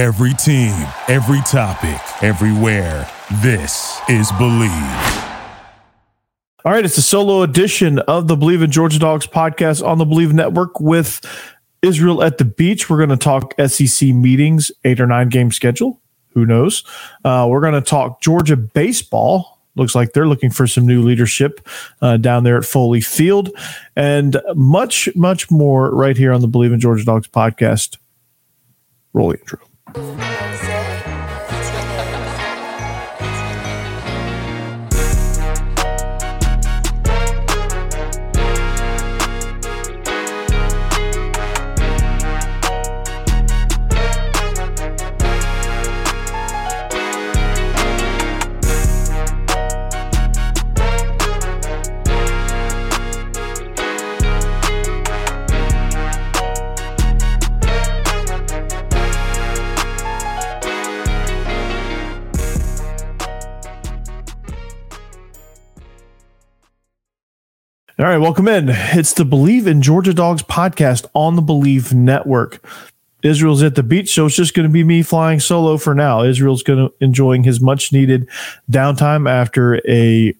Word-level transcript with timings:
Every 0.00 0.32
team, 0.32 0.72
every 1.08 1.42
topic, 1.42 2.00
everywhere. 2.22 3.06
This 3.42 4.00
is 4.08 4.32
Bleav. 4.32 5.28
All 6.64 6.72
right, 6.72 6.86
it's 6.86 6.96
a 6.96 7.02
solo 7.02 7.42
edition 7.42 7.98
of 7.98 8.26
the 8.26 8.34
Bleav 8.34 8.64
in 8.64 8.70
Georgia 8.70 8.98
Dogs 8.98 9.26
podcast 9.26 9.86
on 9.86 9.98
the 9.98 10.06
Bleav 10.06 10.32
Network 10.32 10.80
with 10.80 11.20
Israel 11.82 12.22
at 12.22 12.38
the 12.38 12.46
beach. 12.46 12.88
We're 12.88 12.96
going 12.96 13.10
to 13.10 13.18
talk 13.18 13.52
SEC 13.60 14.08
meetings, 14.08 14.72
eight 14.84 15.02
or 15.02 15.06
nine 15.06 15.28
game 15.28 15.52
schedule. 15.52 16.00
Who 16.28 16.46
knows? 16.46 16.82
Uh, 17.22 17.46
we're 17.50 17.60
going 17.60 17.74
to 17.74 17.82
talk 17.82 18.22
Georgia 18.22 18.56
baseball. 18.56 19.58
Looks 19.74 19.94
like 19.94 20.14
they're 20.14 20.26
looking 20.26 20.48
for 20.50 20.66
some 20.66 20.86
new 20.86 21.02
leadership 21.02 21.60
uh, 22.00 22.16
down 22.16 22.44
there 22.44 22.56
at 22.56 22.64
Foley 22.64 23.02
Field, 23.02 23.50
and 23.96 24.40
much, 24.54 25.14
much 25.14 25.50
more 25.50 25.94
right 25.94 26.16
here 26.16 26.32
on 26.32 26.40
the 26.40 26.48
Bleav 26.48 26.72
in 26.72 26.80
Georgia 26.80 27.04
Dogs 27.04 27.28
podcast. 27.28 27.98
Roll 29.12 29.32
intro. 29.32 29.60
All 29.92 30.79
right, 68.10 68.18
welcome 68.18 68.48
in. 68.48 68.66
It's 68.68 69.12
the 69.14 69.22
Bleav 69.22 69.68
in 69.68 69.82
Georgia 69.82 70.12
Dogs 70.12 70.42
podcast 70.42 71.06
on 71.14 71.36
the 71.36 71.42
Bleav 71.42 71.92
Network. 71.92 72.60
Israel's 73.22 73.62
at 73.62 73.76
the 73.76 73.84
beach, 73.84 74.12
so 74.12 74.26
it's 74.26 74.34
just 74.34 74.52
going 74.52 74.68
to 74.68 74.72
be 74.72 74.82
me 74.82 75.02
flying 75.02 75.38
solo 75.38 75.76
for 75.76 75.94
now. 75.94 76.24
Israel's 76.24 76.64
going 76.64 76.88
to 76.88 76.94
enjoying 76.98 77.44
his 77.44 77.60
much 77.60 77.92
needed 77.92 78.28
downtime 78.68 79.30
after 79.30 79.76
a 79.88 80.34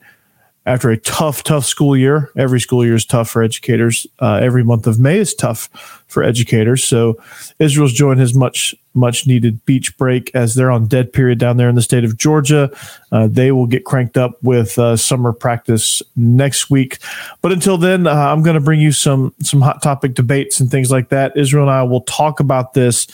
after 0.67 0.91
a 0.91 0.97
tough, 0.99 1.43
tough 1.43 1.65
school 1.65 1.97
year. 1.97 2.31
Every 2.37 2.61
school 2.61 2.85
year 2.85 2.95
is 2.95 3.07
tough 3.07 3.31
for 3.31 3.43
educators. 3.43 4.07
Uh, 4.19 4.41
every 4.43 4.63
month 4.63 4.87
of 4.87 5.01
May 5.01 5.19
is 5.19 5.35
tough 5.35 5.69
for 6.07 6.23
educators. 6.23 6.85
So 6.85 7.17
Israel's 7.59 7.93
joined 7.93 8.21
his 8.21 8.35
much, 8.35 8.75
much 8.93 9.27
needed 9.27 9.65
beach 9.65 9.97
break 9.97 10.31
as 10.35 10.55
they're 10.55 10.71
on 10.71 10.87
dead 10.87 11.13
period 11.13 11.39
down 11.39 11.57
there 11.57 11.69
in 11.69 11.77
the 11.77 11.83
state 11.83 12.05
of 12.05 12.19
Georgia. 12.19 12.71
Uh, 13.11 13.27
they 13.27 13.53
will 13.53 13.67
get 13.67 13.85
cranked 13.85 14.19
up 14.19 14.33
with 14.43 14.79
uh, 14.79 14.97
summer 14.97 15.33
practice 15.33 16.03
next 16.15 16.69
week. 16.69 16.99
But 17.41 17.53
until 17.53 17.79
then, 17.79 18.07
uh, 18.07 18.13
I'm 18.13 18.43
going 18.43 18.55
to 18.55 18.61
bring 18.61 18.81
you 18.81 18.93
some 18.93 19.35
some 19.41 19.63
hot 19.63 19.83
topic 19.83 20.15
debates 20.15 20.61
and 20.61 20.71
things 20.71 20.91
like 20.91 21.09
that. 21.09 21.37
Israel 21.37 21.65
and 21.65 21.73
I 21.73 21.85
will 21.85 22.03
talk 22.03 22.39
about 22.39 22.75
this 22.75 23.07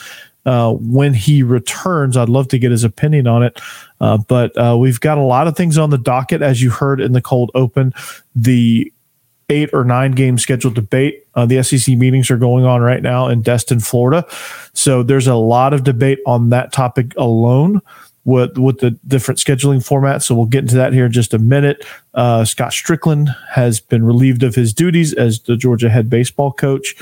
uh, 0.47 0.71
when 0.71 1.13
he 1.13 1.43
returns. 1.43 2.15
I'd 2.15 2.29
love 2.29 2.47
to 2.47 2.57
get 2.57 2.71
his 2.71 2.85
opinion 2.85 3.27
on 3.27 3.43
it. 3.43 3.59
Uh, 3.99 4.17
but 4.17 4.57
uh, 4.57 4.77
we've 4.79 4.99
got 4.99 5.17
a 5.17 5.21
lot 5.21 5.45
of 5.45 5.57
things 5.57 5.77
on 5.77 5.89
the 5.89 5.97
docket, 5.97 6.41
as 6.41 6.61
you 6.61 6.69
heard 6.69 7.01
in 7.01 7.11
the 7.11 7.21
cold 7.21 7.51
open. 7.53 7.93
The 8.33 8.91
eight 9.49 9.69
or 9.73 9.83
nine 9.83 10.13
game 10.13 10.37
scheduled 10.37 10.75
debate. 10.75 11.25
Uh, 11.35 11.45
the 11.45 11.61
SEC 11.63 11.97
meetings 11.97 12.31
are 12.31 12.37
going 12.37 12.65
on 12.65 12.81
right 12.81 13.01
now 13.01 13.27
in 13.27 13.41
Destin, 13.41 13.79
Florida. 13.79 14.25
So 14.73 15.03
there's 15.03 15.27
a 15.27 15.35
lot 15.35 15.73
of 15.73 15.83
debate 15.83 16.19
on 16.25 16.49
that 16.49 16.71
topic 16.71 17.13
alone 17.17 17.81
with 18.27 18.57
with 18.57 18.79
the 18.79 18.91
different 19.07 19.39
scheduling 19.39 19.77
formats. 19.77 20.23
So 20.23 20.35
we'll 20.35 20.47
get 20.47 20.59
into 20.59 20.75
that 20.75 20.91
here 20.91 21.05
in 21.05 21.13
just 21.13 21.33
a 21.33 21.39
minute. 21.39 21.85
Uh, 22.13 22.43
Scott 22.43 22.71
Stricklin 22.71 23.33
has 23.51 23.79
been 23.79 24.03
relieved 24.03 24.43
of 24.43 24.53
his 24.53 24.73
duties 24.73 25.13
as 25.13 25.39
the 25.39 25.55
Georgia 25.55 25.89
head 25.89 26.09
baseball 26.09 26.51
coach. 26.51 26.93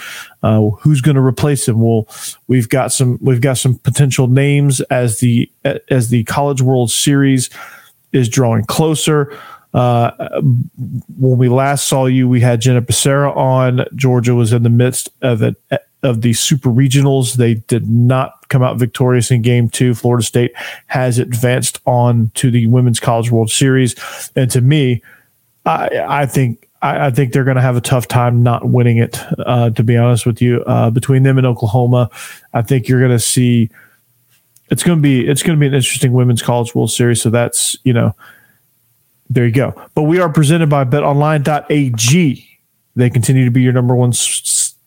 Uh, 0.43 0.69
who's 0.69 1.01
going 1.01 1.15
to 1.15 1.21
replace 1.21 1.67
him? 1.67 1.81
Well, 1.81 2.07
we've 2.47 2.69
got 2.69 2.93
some 2.93 3.17
we've 3.21 3.41
got 3.41 3.57
some 3.57 3.79
potential 3.79 4.27
names 4.27 4.81
as 4.81 5.19
the 5.19 5.51
as 5.89 6.09
the 6.09 6.23
College 6.25 6.61
World 6.61 6.91
Series 6.91 7.49
is 8.13 8.29
drawing 8.29 8.63
closer. 8.65 9.35
Uh, 9.73 10.11
when 11.17 11.37
we 11.37 11.49
last 11.49 11.87
saw 11.87 12.05
you, 12.05 12.29
we 12.29 12.39
had 12.39 12.61
Jenna 12.61 12.83
Becerra 12.83 13.35
on. 13.35 13.83
Georgia 13.95 14.35
was 14.35 14.53
in 14.53 14.61
the 14.61 14.69
midst 14.69 15.09
of 15.23 15.41
it 15.41 15.57
of 16.03 16.21
the 16.21 16.33
super 16.33 16.69
regionals. 16.69 17.35
They 17.35 17.55
did 17.55 17.89
not 17.89 18.47
come 18.49 18.61
out 18.61 18.77
victorious 18.77 19.31
in 19.31 19.41
game 19.41 19.69
two. 19.69 19.93
Florida 19.93 20.23
State 20.23 20.53
has 20.87 21.19
advanced 21.19 21.79
on 21.85 22.31
to 22.35 22.51
the 22.51 22.67
Women's 22.67 22.99
College 22.99 23.31
World 23.31 23.49
Series. 23.49 23.95
And 24.35 24.49
to 24.51 24.61
me, 24.61 25.01
I, 25.65 25.89
I 26.07 26.25
think 26.25 26.69
I, 26.81 27.09
think 27.09 27.33
they're 27.33 27.43
going 27.43 27.55
to 27.55 27.61
have 27.61 27.75
a 27.75 27.81
tough 27.81 28.07
time 28.07 28.43
not 28.43 28.65
winning 28.65 28.97
it. 28.97 29.19
Uh, 29.39 29.71
to 29.71 29.83
be 29.83 29.97
honest 29.97 30.25
with 30.25 30.41
you, 30.41 30.61
uh, 30.65 30.91
between 30.91 31.23
them 31.23 31.39
and 31.39 31.47
Oklahoma, 31.47 32.11
I 32.53 32.61
think 32.61 32.87
you're 32.87 32.99
going 32.99 33.11
to 33.11 33.19
see 33.19 33.69
it's 34.69 34.83
going 34.83 34.99
to 34.99 35.01
be 35.01 35.27
it's 35.27 35.43
going 35.43 35.57
to 35.57 35.59
be 35.59 35.67
an 35.67 35.73
interesting 35.73 36.13
Women's 36.13 36.41
College 36.41 36.75
World 36.75 36.91
Series. 36.91 37.21
So 37.21 37.29
that's 37.29 37.75
you 37.83 37.93
know 37.93 38.15
there 39.29 39.45
you 39.45 39.51
go. 39.51 39.73
But 39.95 40.03
we 40.03 40.19
are 40.19 40.29
presented 40.29 40.69
by 40.69 40.83
BetOnline.ag. 40.85 42.47
They 42.95 43.09
continue 43.09 43.45
to 43.45 43.51
be 43.51 43.61
your 43.61 43.73
number 43.73 43.95
one 43.95 44.13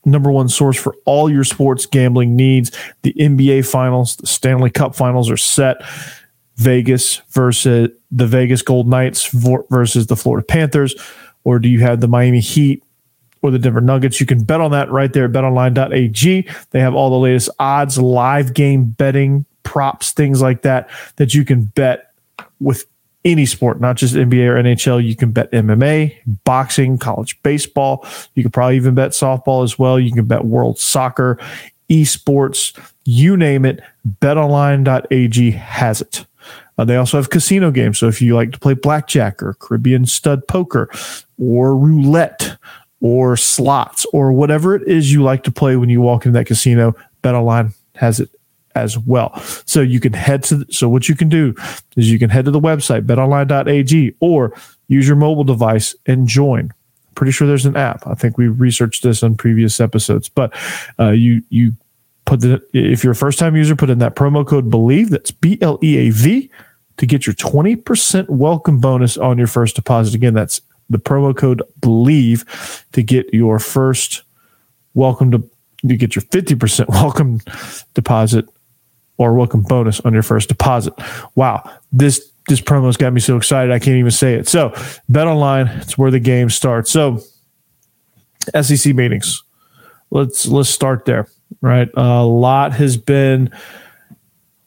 number 0.05 0.31
one 0.31 0.49
source 0.49 0.77
for 0.77 0.95
all 1.05 1.31
your 1.31 1.45
sports 1.45 1.87
gambling 1.87 2.37
needs. 2.37 2.71
The 3.03 3.13
NBA 3.15 3.69
Finals, 3.69 4.17
the 4.17 4.27
Stanley 4.27 4.71
Cup 4.71 4.95
Finals 4.95 5.31
are 5.31 5.37
set. 5.37 5.83
Vegas 6.59 7.23
versus 7.29 7.91
the 8.11 8.27
Vegas 8.27 8.63
Gold 8.63 8.89
Knights 8.89 9.29
versus 9.71 10.09
the 10.09 10.17
Florida 10.17 10.45
Panthers, 10.45 10.95
or 11.45 11.61
do 11.61 11.69
you 11.69 11.81
have 11.81 12.01
the 12.01 12.09
Miami 12.09 12.41
Heat 12.41 12.83
or 13.43 13.53
the 13.53 13.61
Denver 13.61 13.81
Nuggets? 13.81 14.21
You 14.21 14.27
can 14.27 14.43
bet 14.43 14.61
on 14.61 14.73
that 14.73 14.91
right 14.91 15.13
there 15.13 15.27
at 15.27 15.33
betonline.ag. 15.33 16.49
They 16.71 16.81
have 16.81 16.95
all 16.97 17.11
the 17.11 17.17
latest 17.17 17.51
odds, 17.61 17.97
live 17.97 18.55
game 18.55 18.87
betting, 18.87 19.47
props, 19.63 20.11
things 20.11 20.43
like 20.43 20.63
that 20.63 20.91
that 21.17 21.33
you 21.33 21.45
can 21.45 21.63
bet 21.63 22.13
with 22.59 22.87
any 23.25 23.47
sport, 23.47 23.81
not 23.81 23.97
just 23.97 24.15
NBA 24.15 24.49
or 24.49 24.63
NHL. 24.63 25.05
You 25.05 25.17
can 25.17 25.33
bet 25.33 25.51
MMA, 25.53 26.17
boxing, 26.45 26.99
college 26.99 27.41
baseball. 27.43 28.07
You 28.35 28.43
could 28.43 28.53
probably 28.53 28.77
even 28.77 28.95
bet 28.95 29.11
softball 29.11 29.65
as 29.65 29.79
well. 29.79 29.99
You 29.99 30.13
can 30.13 30.27
bet 30.27 30.45
world 30.45 30.79
soccer, 30.79 31.39
esports, 31.91 32.79
you 33.05 33.37
name 33.37 33.65
it. 33.65 33.81
BetOnline.ag 34.21 35.51
has 35.53 36.01
it. 36.01 36.27
Uh, 36.77 36.85
they 36.85 36.97
also 36.97 37.17
have 37.17 37.31
casino 37.31 37.71
games. 37.71 37.99
So 37.99 38.07
if 38.07 38.23
you 38.23 38.37
like 38.37 38.53
to 38.53 38.59
play 38.59 38.75
blackjack 38.75 39.43
or 39.43 39.55
Caribbean 39.55 40.07
stud 40.07 40.47
poker 40.47 40.89
or 41.39 41.77
roulette 41.77 42.57
or 43.01 43.37
slots 43.37 44.07
or 44.13 44.33
whatever 44.33 44.75
it 44.77 44.87
is 44.87 45.13
you 45.13 45.23
like 45.23 45.43
to 45.45 45.53
play 45.53 45.77
when 45.77 45.89
you 45.89 46.01
walk 46.01 46.25
into 46.25 46.39
that 46.39 46.47
casino, 46.47 46.95
BetOnline 47.23 47.75
has 47.97 48.21
it 48.21 48.31
as 48.75 48.99
well. 48.99 49.39
So 49.67 49.81
you 49.81 50.01
can 50.01 50.13
head 50.13 50.45
to, 50.45 50.67
so 50.71 50.89
what 50.89 51.09
you 51.09 51.15
can 51.15 51.29
do 51.29 51.55
is 51.97 52.11
you 52.11 52.19
can 52.19 52.31
head 52.31 52.45
to 52.45 52.51
the 52.51 52.61
website, 52.61 53.07
betonline.ag, 53.07 54.15
or 54.21 54.55
use 54.89 55.07
your 55.07 55.17
mobile 55.17 55.45
device 55.45 55.95
and 56.07 56.27
join. 56.27 56.73
Pretty 57.15 57.33
sure 57.33 57.47
there's 57.47 57.67
an 57.67 57.77
app. 57.77 58.07
I 58.07 58.15
think 58.15 58.39
we 58.39 58.49
researched 58.49 59.03
this 59.03 59.23
on 59.23 59.37
previous 59.37 59.81
episodes, 59.81 60.29
but 60.29 60.55
uh, 60.99 61.11
you, 61.11 61.43
you, 61.51 61.73
Put 62.29 62.41
the 62.43 62.63
if 62.75 63.03
you're 63.03 63.13
a 63.13 63.17
first 63.17 63.39
time 63.39 63.57
user, 63.57 63.75
put 63.75 63.89
in 63.89 64.01
that 64.01 64.15
promo 64.15 64.47
code 64.47 64.71
Bleav 64.71 65.09
that's 65.09 65.31
B 65.31 65.57
L 65.63 65.79
E 65.83 65.97
A 65.97 66.11
V 66.11 66.51
to 66.99 67.07
get 67.07 67.27
your 67.27 67.35
20% 67.35 68.29
welcome 68.29 68.81
bonus 68.81 69.17
on 69.17 69.39
your 69.39 69.47
first 69.47 69.77
deposit. 69.77 70.15
Again, 70.15 70.35
that's 70.35 70.61
the 70.91 70.99
promo 70.99 71.35
code 71.35 71.63
Bleav 71.81 72.85
to 72.93 73.03
get 73.03 73.33
your 73.33 73.59
first 73.59 74.25
welcome 74.93 75.31
to 75.31 75.51
you 75.83 75.97
get 75.97 76.15
your 76.15 76.23
50% 76.25 76.89
welcome 76.89 77.41
deposit 77.95 78.47
or 79.19 79.35
welcome 79.35 79.63
bonus 79.63 80.01
on 80.01 80.15
your 80.15 80.23
first 80.23 80.49
deposit. 80.49 80.95
Wow, 81.35 81.71
this 81.93 82.31
this 82.49 82.61
promo's 82.63 82.97
got 82.97 83.13
me 83.13 83.21
so 83.21 83.37
excited 83.37 83.71
I 83.71 83.79
can't 83.79 83.99
even 83.99 84.11
say 84.11 84.35
it. 84.35 84.49
So, 84.49 84.73
bet 85.09 85.27
online, 85.27 85.69
it's 85.69 85.99
where 85.99 86.11
the 86.11 86.21
game 86.21 86.49
starts. 86.49 86.91
So, 86.91 87.21
SEC 88.61 88.95
meetings. 88.95 89.43
Let's 90.11 90.47
let's 90.47 90.71
start 90.71 91.05
there. 91.05 91.29
Right, 91.61 91.89
a 91.95 92.25
lot 92.25 92.73
has 92.75 92.97
been 92.97 93.51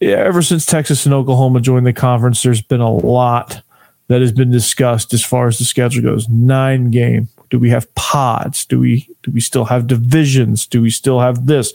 yeah, 0.01 0.17
ever 0.17 0.41
since 0.41 0.65
Texas 0.65 1.05
and 1.05 1.13
Oklahoma 1.13 1.61
joined 1.61 1.85
the 1.85 1.93
conference. 1.93 2.41
There's 2.41 2.61
been 2.61 2.81
a 2.81 2.91
lot 2.91 3.61
that 4.07 4.19
has 4.19 4.31
been 4.31 4.49
discussed 4.49 5.13
as 5.13 5.23
far 5.23 5.47
as 5.47 5.59
the 5.59 5.63
schedule 5.63 6.01
goes. 6.01 6.27
Nine 6.27 6.89
game. 6.89 7.29
Do 7.51 7.59
we 7.59 7.69
have 7.69 7.93
pods? 7.93 8.65
Do 8.65 8.79
we 8.79 9.07
do 9.21 9.31
we 9.31 9.39
still 9.39 9.65
have 9.65 9.85
divisions? 9.85 10.65
Do 10.65 10.81
we 10.81 10.89
still 10.89 11.19
have 11.19 11.45
this? 11.45 11.71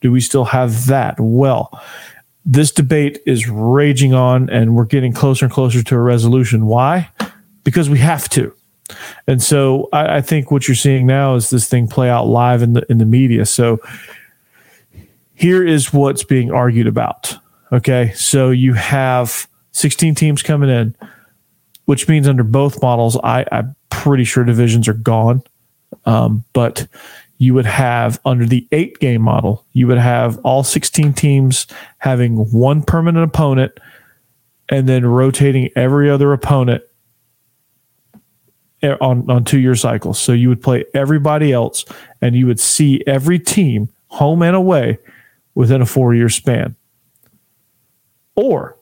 Do 0.00 0.12
we 0.12 0.20
still 0.20 0.44
have 0.44 0.86
that? 0.86 1.16
Well, 1.18 1.82
this 2.44 2.70
debate 2.70 3.20
is 3.26 3.48
raging 3.48 4.12
on 4.12 4.50
and 4.50 4.76
we're 4.76 4.84
getting 4.84 5.12
closer 5.12 5.46
and 5.46 5.54
closer 5.54 5.82
to 5.82 5.94
a 5.94 6.00
resolution. 6.00 6.66
Why? 6.66 7.10
Because 7.62 7.88
we 7.88 7.98
have 7.98 8.28
to. 8.30 8.54
And 9.26 9.42
so 9.42 9.88
I, 9.92 10.16
I, 10.16 10.20
think 10.20 10.50
what 10.50 10.68
you're 10.68 10.74
seeing 10.74 11.06
now 11.06 11.36
is 11.36 11.48
this 11.48 11.66
thing 11.66 11.88
play 11.88 12.10
out 12.10 12.26
live 12.26 12.60
in 12.62 12.74
the 12.74 12.84
in 12.90 12.98
the 12.98 13.06
media. 13.06 13.46
So 13.46 13.80
here 15.34 15.66
is 15.66 15.92
what's 15.92 16.22
being 16.22 16.52
argued 16.52 16.86
about. 16.86 17.34
Okay. 17.72 18.12
So 18.14 18.50
you 18.50 18.74
have 18.74 19.48
16 19.72 20.14
teams 20.14 20.42
coming 20.42 20.68
in, 20.68 20.94
which 21.86 22.08
means 22.08 22.28
under 22.28 22.44
both 22.44 22.82
models, 22.82 23.16
I, 23.24 23.46
I'm 23.50 23.74
pretty 23.90 24.24
sure 24.24 24.44
divisions 24.44 24.86
are 24.86 24.94
gone. 24.94 25.42
Um, 26.04 26.44
but 26.52 26.86
you 27.38 27.54
would 27.54 27.66
have 27.66 28.20
under 28.24 28.46
the 28.46 28.66
eight 28.72 28.98
game 29.00 29.22
model, 29.22 29.64
you 29.72 29.86
would 29.86 29.98
have 29.98 30.38
all 30.38 30.62
16 30.62 31.12
teams 31.14 31.66
having 31.98 32.36
one 32.52 32.82
permanent 32.82 33.24
opponent 33.24 33.72
and 34.68 34.88
then 34.88 35.04
rotating 35.04 35.68
every 35.76 36.08
other 36.08 36.32
opponent 36.32 36.82
on, 39.00 39.28
on 39.30 39.44
two 39.44 39.58
year 39.58 39.74
cycles. 39.74 40.18
So 40.18 40.32
you 40.32 40.48
would 40.48 40.62
play 40.62 40.84
everybody 40.94 41.52
else 41.52 41.84
and 42.20 42.34
you 42.34 42.46
would 42.46 42.60
see 42.60 43.02
every 43.06 43.38
team 43.38 43.88
home 44.08 44.42
and 44.42 44.54
away 44.54 44.98
within 45.54 45.82
a 45.82 45.86
four 45.86 46.14
year 46.14 46.28
span. 46.28 46.76
Or 48.36 48.76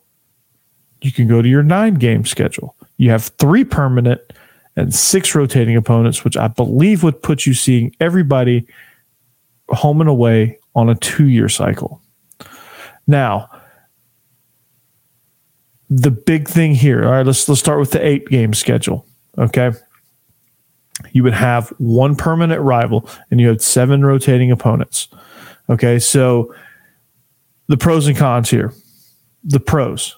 you 1.01 1.13
can 1.13 1.29
go 1.29 1.43
to 1.43 1.49
your 1.49 1.63
nine 1.63 1.95
game 1.95 2.25
schedule. 2.25 2.77
You 2.97 3.11
have 3.11 3.25
three 3.25 3.65
permanent 3.65 4.21
and 4.77 4.95
six 4.95 5.35
rotating 5.35 5.77
opponents, 5.77 6.25
which 6.25 6.37
I 6.37 6.49
believe 6.49 7.03
would 7.03 7.23
put 7.23 7.47
you 7.47 7.55
seeing 7.55 7.95
everybody 8.01 8.67
home 9.69 10.01
and 10.01 10.09
away 10.09 10.59
on 10.75 10.89
a 10.89 10.95
two 10.95 11.29
year 11.29 11.49
cycle. 11.49 12.01
Now, 13.07 13.51
the 15.91 16.11
big 16.11 16.49
thing 16.49 16.75
here, 16.75 17.05
all 17.05 17.13
right, 17.13 17.27
let's 17.27 17.49
let's 17.49 17.61
start 17.61 17.81
with 17.81 17.91
the 17.91 18.05
eight 18.05 18.27
game 18.29 18.55
schedule. 18.55 19.07
Okay. 19.39 19.73
You 21.13 21.23
would 21.25 21.35
have 21.35 21.71
one 21.79 22.17
permanent 22.17 22.61
rival 22.61 23.09
and 23.31 23.41
you 23.41 23.49
had 23.49 23.61
seven 23.61 24.05
rotating 24.05 24.51
opponents. 24.51 25.09
Okay, 25.69 25.99
so 25.99 26.55
the 27.69 27.77
pros 27.77 28.07
and 28.07 28.17
cons 28.17 28.51
here. 28.51 28.73
The 29.45 29.61
pros. 29.61 30.17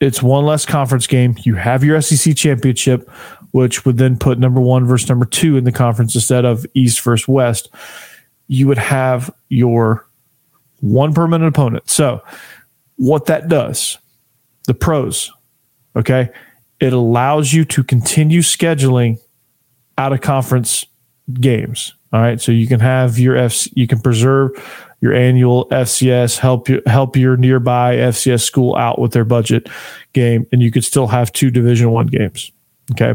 It's 0.00 0.22
one 0.22 0.46
less 0.46 0.64
conference 0.64 1.06
game. 1.06 1.36
You 1.42 1.56
have 1.56 1.84
your 1.84 2.00
SEC 2.00 2.34
championship, 2.36 3.10
which 3.52 3.84
would 3.84 3.96
then 3.96 4.16
put 4.16 4.38
number 4.38 4.60
one 4.60 4.84
versus 4.84 5.08
number 5.08 5.26
two 5.26 5.56
in 5.56 5.64
the 5.64 5.72
conference 5.72 6.14
instead 6.14 6.44
of 6.44 6.66
East 6.74 7.00
versus 7.02 7.26
West. 7.26 7.68
You 8.48 8.66
would 8.68 8.78
have 8.78 9.32
your 9.48 10.06
one 10.80 11.14
permanent 11.14 11.48
opponent. 11.48 11.88
So, 11.88 12.22
what 12.96 13.26
that 13.26 13.48
does, 13.48 13.98
the 14.66 14.74
pros, 14.74 15.32
okay, 15.96 16.30
it 16.80 16.92
allows 16.92 17.52
you 17.52 17.64
to 17.66 17.84
continue 17.84 18.40
scheduling 18.40 19.18
out 19.96 20.12
of 20.12 20.20
conference 20.20 20.84
games. 21.34 21.94
All 22.12 22.20
right, 22.20 22.40
so 22.40 22.50
you 22.50 22.66
can 22.66 22.80
have 22.80 23.18
your 23.18 23.36
F, 23.36 23.68
you 23.76 23.86
can 23.86 24.00
preserve 24.00 24.50
your 25.00 25.14
annual 25.14 25.68
FCS, 25.68 26.38
help 26.38 26.68
you 26.68 26.82
help 26.86 27.16
your 27.16 27.36
nearby 27.36 27.96
FCS 27.96 28.42
school 28.42 28.76
out 28.76 28.98
with 28.98 29.12
their 29.12 29.24
budget 29.24 29.68
game, 30.12 30.46
and 30.50 30.60
you 30.60 30.70
could 30.72 30.84
still 30.84 31.06
have 31.06 31.32
two 31.32 31.50
Division 31.50 31.90
One 31.90 32.06
games. 32.06 32.50
Okay, 32.92 33.14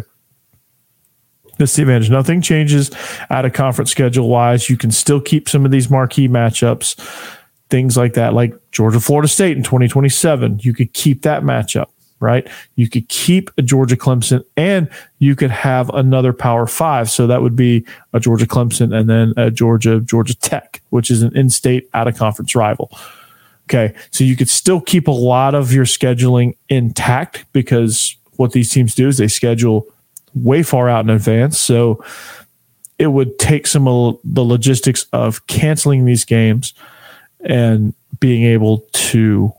that's 1.57 1.75
the 1.75 1.84
advantage. 1.84 2.10
Nothing 2.10 2.42
changes 2.42 2.92
out 3.30 3.46
of 3.46 3.54
conference 3.54 3.92
schedule 3.92 4.30
wise. 4.30 4.69
You 4.69 4.78
can 4.78 4.92
still 4.92 5.22
keep 5.22 5.50
some 5.50 5.66
of 5.66 5.72
these 5.72 5.90
marquee 5.90 6.28
matchups, 6.28 7.00
things 7.69 7.98
like 7.98 8.13
that, 8.13 8.34
like 8.34 8.54
Georgia 8.72 9.00
Florida 9.00 9.28
State 9.28 9.57
in 9.57 9.63
2027. 9.63 10.60
You 10.62 10.74
could 10.74 10.94
keep 10.94 11.22
that 11.24 11.44
matchup 11.44 11.88
right? 12.19 12.48
You 12.75 12.90
could 12.90 13.07
keep 13.10 13.52
a 13.57 13.62
Georgia 13.62 13.96
Clemson 13.96 14.44
and 14.56 14.90
you 15.19 15.36
could 15.36 15.52
have 15.52 15.90
another 15.90 16.34
Power 16.34 16.66
Five. 16.66 17.10
So 17.10 17.28
that 17.28 17.42
would 17.42 17.56
be 17.56 17.86
a 18.13 18.19
Georgia 18.19 18.48
Clemson 18.48 18.96
and 18.96 19.10
then 19.10 19.34
a 19.38 19.51
Georgia 19.51 20.00
Georgia 20.00 20.36
Tech, 20.36 20.81
which 20.90 21.12
is 21.12 21.22
an 21.22 21.36
in-state 21.38 21.90
out 21.94 22.08
of 22.08 22.18
conference 22.18 22.56
rival. 22.56 22.90
Okay, 23.66 23.96
so 24.12 24.24
you 24.24 24.36
could 24.36 24.50
still 24.50 24.80
keep 24.80 25.08
a 25.08 25.12
lot 25.12 25.56
of 25.56 25.74
your 25.74 25.86
scheduling 25.86 26.56
intact 26.69 27.46
because 27.51 28.16
what 28.38 28.51
these 28.51 28.69
teams 28.69 28.94
do 28.94 29.08
is 29.08 29.18
they 29.18 29.28
schedule 29.28 29.88
way 30.36 30.62
far 30.62 30.90
out 30.90 31.06
in 31.06 31.10
advance. 31.10 31.60
So 31.60 32.04
it 33.00 33.08
would 33.08 33.40
take 33.40 33.68
some 33.68 33.88
of 33.88 34.20
the 34.24 34.44
logistics 34.44 35.06
of 35.12 35.48
canceling 35.48 36.06
these 36.06 36.26
games 36.26 36.74
and 37.42 37.94
being 38.20 38.44
able 38.44 38.80
to 38.94 39.54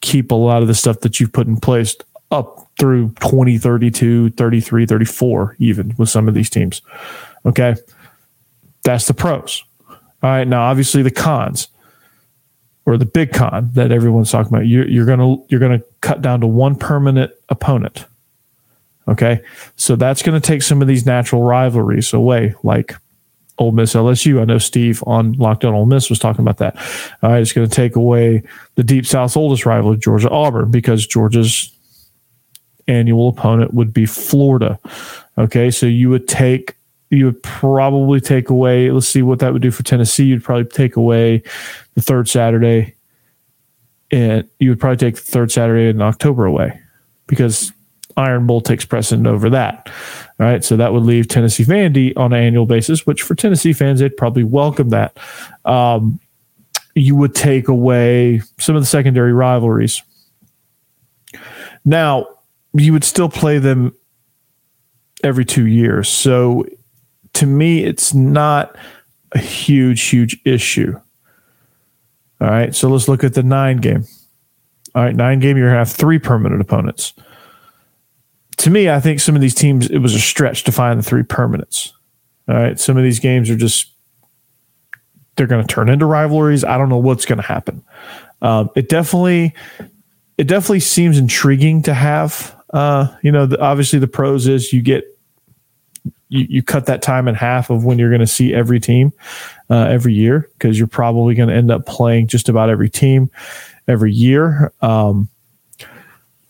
keep 0.00 0.30
a 0.30 0.34
lot 0.34 0.62
of 0.62 0.68
the 0.68 0.74
stuff 0.74 1.00
that 1.00 1.18
you've 1.18 1.32
put 1.32 1.46
in 1.46 1.56
place 1.56 1.96
up 2.30 2.70
through 2.78 3.10
20, 3.20 3.58
32, 3.58 4.30
33, 4.30 4.86
34, 4.86 5.56
even 5.58 5.94
with 5.98 6.08
some 6.08 6.28
of 6.28 6.34
these 6.34 6.50
teams. 6.50 6.82
Okay. 7.44 7.74
That's 8.84 9.06
the 9.06 9.14
pros. 9.14 9.64
All 9.88 9.96
right. 10.22 10.46
Now, 10.46 10.62
obviously, 10.62 11.02
the 11.02 11.10
cons 11.10 11.68
or 12.86 12.96
the 12.96 13.04
big 13.06 13.32
con 13.32 13.70
that 13.74 13.92
everyone's 13.92 14.30
talking 14.30 14.52
about, 14.52 14.66
you're, 14.66 14.88
you're 14.88 15.06
going 15.06 15.18
to, 15.18 15.44
you're 15.48 15.60
going 15.60 15.78
to 15.78 15.84
cut 16.00 16.22
down 16.22 16.40
to 16.40 16.46
one 16.46 16.76
permanent 16.76 17.32
opponent. 17.48 18.06
Okay. 19.08 19.42
So 19.76 19.96
that's 19.96 20.22
going 20.22 20.40
to 20.40 20.46
take 20.46 20.62
some 20.62 20.82
of 20.82 20.88
these 20.88 21.06
natural 21.06 21.42
rivalries 21.42 22.12
away, 22.12 22.54
like 22.62 22.94
Ole 23.58 23.72
Miss 23.72 23.94
LSU. 23.94 24.40
I 24.40 24.44
know 24.44 24.58
Steve 24.58 25.02
on 25.06 25.34
Lockdown 25.36 25.72
Ole 25.72 25.86
Miss 25.86 26.10
was 26.10 26.18
talking 26.18 26.42
about 26.42 26.58
that. 26.58 26.76
It's 27.22 27.52
going 27.52 27.68
to 27.68 27.74
take 27.74 27.96
away 27.96 28.42
the 28.74 28.84
Deep 28.84 29.06
South's 29.06 29.36
oldest 29.36 29.66
rival, 29.66 29.96
Georgia 29.96 30.30
Auburn, 30.30 30.70
because 30.70 31.06
Georgia's 31.06 31.72
annual 32.86 33.28
opponent 33.28 33.74
would 33.74 33.92
be 33.92 34.06
Florida. 34.06 34.78
Okay, 35.36 35.70
so 35.70 35.86
you 35.86 36.10
would 36.10 36.28
take 36.28 36.74
you 37.10 37.24
would 37.24 37.42
probably 37.42 38.20
take 38.20 38.50
away. 38.50 38.90
Let's 38.90 39.08
see 39.08 39.22
what 39.22 39.38
that 39.38 39.54
would 39.54 39.62
do 39.62 39.70
for 39.70 39.82
Tennessee. 39.82 40.24
You'd 40.24 40.44
probably 40.44 40.66
take 40.66 40.96
away 40.96 41.42
the 41.94 42.02
third 42.02 42.28
Saturday, 42.28 42.94
and 44.10 44.46
you 44.58 44.68
would 44.68 44.80
probably 44.80 44.98
take 44.98 45.14
the 45.14 45.22
third 45.22 45.50
Saturday 45.50 45.88
in 45.88 46.02
October 46.02 46.44
away 46.44 46.78
because 47.26 47.72
Iron 48.18 48.46
Bowl 48.48 48.60
takes 48.60 48.84
precedent 48.84 49.28
over 49.28 49.48
that. 49.50 49.88
All 50.40 50.46
right. 50.46 50.64
So 50.64 50.76
that 50.76 50.92
would 50.92 51.04
leave 51.04 51.28
Tennessee 51.28 51.64
Vandy 51.64 52.12
on 52.16 52.32
an 52.32 52.42
annual 52.42 52.66
basis, 52.66 53.06
which 53.06 53.22
for 53.22 53.36
Tennessee 53.36 53.72
fans, 53.72 54.00
they'd 54.00 54.16
probably 54.16 54.42
welcome 54.42 54.88
that. 54.90 55.16
Um, 55.64 56.18
you 56.96 57.14
would 57.14 57.34
take 57.34 57.68
away 57.68 58.42
some 58.58 58.74
of 58.74 58.82
the 58.82 58.86
secondary 58.86 59.32
rivalries. 59.32 60.02
Now, 61.84 62.26
you 62.72 62.92
would 62.92 63.04
still 63.04 63.28
play 63.28 63.58
them 63.58 63.94
every 65.22 65.44
two 65.44 65.66
years. 65.66 66.08
So 66.08 66.66
to 67.34 67.46
me, 67.46 67.84
it's 67.84 68.14
not 68.14 68.76
a 69.30 69.38
huge, 69.38 70.02
huge 70.02 70.40
issue. 70.44 71.00
All 72.40 72.48
right. 72.48 72.74
So 72.74 72.88
let's 72.88 73.06
look 73.06 73.22
at 73.22 73.34
the 73.34 73.44
nine 73.44 73.76
game. 73.76 74.06
All 74.96 75.04
right. 75.04 75.14
Nine 75.14 75.38
game, 75.38 75.56
you're 75.56 75.70
have 75.70 75.90
three 75.90 76.18
permanent 76.18 76.60
opponents 76.60 77.14
to 78.58 78.70
me, 78.70 78.90
I 78.90 79.00
think 79.00 79.20
some 79.20 79.34
of 79.34 79.40
these 79.40 79.54
teams, 79.54 79.88
it 79.88 79.98
was 79.98 80.14
a 80.14 80.20
stretch 80.20 80.64
to 80.64 80.72
find 80.72 80.98
the 80.98 81.02
three 81.02 81.22
permanents. 81.22 81.92
All 82.48 82.54
right. 82.54 82.78
Some 82.78 82.96
of 82.96 83.02
these 83.02 83.20
games 83.20 83.50
are 83.50 83.56
just, 83.56 83.92
they're 85.36 85.46
going 85.46 85.64
to 85.64 85.74
turn 85.74 85.88
into 85.88 86.06
rivalries. 86.06 86.64
I 86.64 86.76
don't 86.76 86.88
know 86.88 86.98
what's 86.98 87.24
going 87.24 87.36
to 87.38 87.46
happen. 87.46 87.84
Um, 88.42 88.70
it 88.74 88.88
definitely, 88.88 89.54
it 90.36 90.44
definitely 90.44 90.80
seems 90.80 91.18
intriguing 91.18 91.82
to 91.82 91.94
have. 91.94 92.54
Uh, 92.72 93.08
you 93.22 93.32
know, 93.32 93.46
the, 93.46 93.60
obviously 93.60 93.98
the 93.98 94.08
pros 94.08 94.46
is 94.46 94.72
you 94.72 94.82
get, 94.82 95.04
you, 96.28 96.46
you 96.48 96.62
cut 96.62 96.86
that 96.86 97.00
time 97.00 97.28
in 97.28 97.34
half 97.34 97.70
of 97.70 97.84
when 97.84 97.98
you're 97.98 98.10
going 98.10 98.20
to 98.20 98.26
see 98.26 98.52
every 98.52 98.80
team 98.80 99.12
uh, 99.70 99.86
every 99.86 100.12
year 100.12 100.50
because 100.54 100.78
you're 100.78 100.88
probably 100.88 101.34
going 101.34 101.48
to 101.48 101.54
end 101.54 101.70
up 101.70 101.86
playing 101.86 102.26
just 102.26 102.48
about 102.48 102.68
every 102.68 102.90
team 102.90 103.30
every 103.86 104.12
year. 104.12 104.72
Um, 104.82 105.28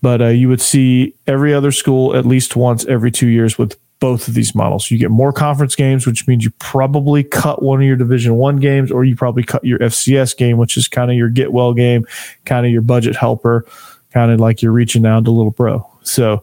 but 0.03 0.23
uh, 0.23 0.27
you 0.27 0.49
would 0.49 0.61
see 0.61 1.15
every 1.27 1.53
other 1.53 1.73
school 1.73 2.15
at 2.15 2.25
least 2.25 2.57
once 2.57 2.85
every 2.87 3.11
two 3.11 3.29
years 3.29 3.59
with 3.59 3.77
both 4.01 4.29
of 4.29 4.35
these 4.35 4.55
models. 4.55 4.91
You 4.91 4.99
get 4.99 5.11
more 5.11 5.33
conference 5.33 5.75
games, 5.75 6.07
which 6.07 6.27
means 6.29 6.45
you 6.45 6.51
probably 6.59 7.25
cut 7.25 7.63
one 7.63 7.81
of 7.81 7.87
your 7.87 7.97
Division 7.97 8.37
One 8.37 8.59
games, 8.59 8.91
or 8.91 9.05
you 9.05 9.17
probably 9.17 9.43
cut 9.43 9.65
your 9.65 9.79
FCS 9.81 10.37
game, 10.37 10.57
which 10.57 10.77
is 10.77 10.89
kind 10.89 11.11
of 11.11 11.17
your 11.17 11.29
get 11.29 11.53
well 11.53 11.75
game, 11.75 12.07
kind 12.45 12.65
of 12.65 12.73
your 12.73 12.83
budget 12.83 13.17
helper, 13.17 13.67
kind 14.13 14.31
of 14.31 14.41
like 14.41 14.63
you're 14.63 14.73
reaching 14.73 15.03
down 15.03 15.25
to 15.25 15.31
little 15.31 15.51
bro. 15.51 15.89
So, 16.03 16.43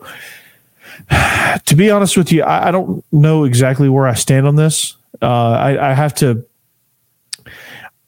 to 1.65 1.75
be 1.75 1.89
honest 1.89 2.17
with 2.17 2.31
you, 2.31 2.43
I, 2.43 2.67
I 2.67 2.71
don't 2.71 3.03
know 3.11 3.45
exactly 3.45 3.89
where 3.89 4.07
I 4.07 4.15
stand 4.15 4.47
on 4.47 4.55
this. 4.55 4.95
Uh, 5.21 5.25
I, 5.25 5.91
I, 5.91 5.93
have 5.93 6.13
to. 6.15 6.45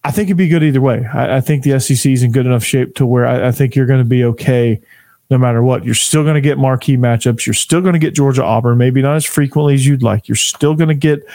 I 0.03 0.11
think 0.11 0.27
it'd 0.27 0.37
be 0.37 0.49
good 0.49 0.63
either 0.63 0.81
way. 0.81 1.05
I, 1.13 1.37
I, 1.37 1.41
think 1.41 1.63
the 1.63 1.79
SEC 1.79 2.11
is 2.11 2.21
in 2.21 2.33
good 2.33 2.45
enough 2.45 2.65
shape 2.65 2.95
to 2.95 3.05
where 3.05 3.25
I, 3.25 3.47
I 3.47 3.51
think 3.51 3.75
you're 3.75 3.85
going 3.85 4.01
to 4.01 4.05
be 4.05 4.25
okay 4.25 4.81
no 5.29 5.37
matter 5.37 5.61
what. 5.61 5.83
You're 5.83 5.95
still 5.95 6.23
going 6.23 6.35
to 6.35 6.41
get 6.41 6.57
marquee 6.57 6.97
matchups. 6.97 7.45
You're 7.45 7.53
still 7.53 7.81
going 7.81 7.93
to 7.93 7.99
get 7.99 8.13
Georgia 8.13 8.43
Auburn, 8.43 8.77
maybe 8.77 9.01
not 9.01 9.15
as 9.15 9.25
frequently 9.25 9.73
as 9.73 9.85
you'd 9.85 10.03
like. 10.03 10.27
You're 10.27 10.35
still 10.35 10.75
going 10.75 10.89
to 10.89 10.95
get 10.95 11.25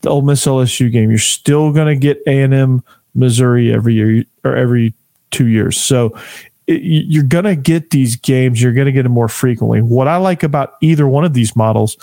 the 0.00 0.10
Ole 0.10 0.22
Miss 0.22 0.46
LSU 0.46 0.90
game. 0.90 1.10
You're 1.10 1.18
still 1.18 1.72
going 1.72 1.88
to 1.88 1.96
get 1.96 2.22
A 2.26 2.42
and 2.42 2.54
M 2.54 2.84
Missouri 3.14 3.72
every 3.72 3.94
year 3.94 4.24
or 4.44 4.56
every 4.56 4.94
two 5.30 5.46
years. 5.46 5.78
So 5.78 6.18
it, 6.66 6.82
you're 6.82 7.22
going 7.22 7.44
to 7.44 7.56
get 7.56 7.90
these 7.90 8.16
games. 8.16 8.62
You're 8.62 8.72
going 8.72 8.86
to 8.86 8.92
get 8.92 9.02
them 9.02 9.12
more 9.12 9.28
frequently. 9.28 9.82
What 9.82 10.08
I 10.08 10.16
like 10.16 10.42
about 10.42 10.74
either 10.80 11.06
one 11.06 11.24
of 11.24 11.34
these 11.34 11.54
models 11.56 11.96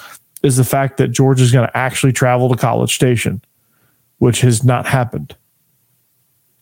is 0.44 0.58
the 0.58 0.64
fact 0.64 0.98
that 0.98 1.10
Georgia 1.10 1.44
is 1.44 1.52
going 1.52 1.68
to 1.68 1.78
actually 1.78 2.14
travel 2.14 2.50
to 2.50 2.56
College 2.56 2.94
Station, 2.94 3.42
which 4.20 4.42
has 4.42 4.64
not 4.64 4.86
happened 4.86 5.36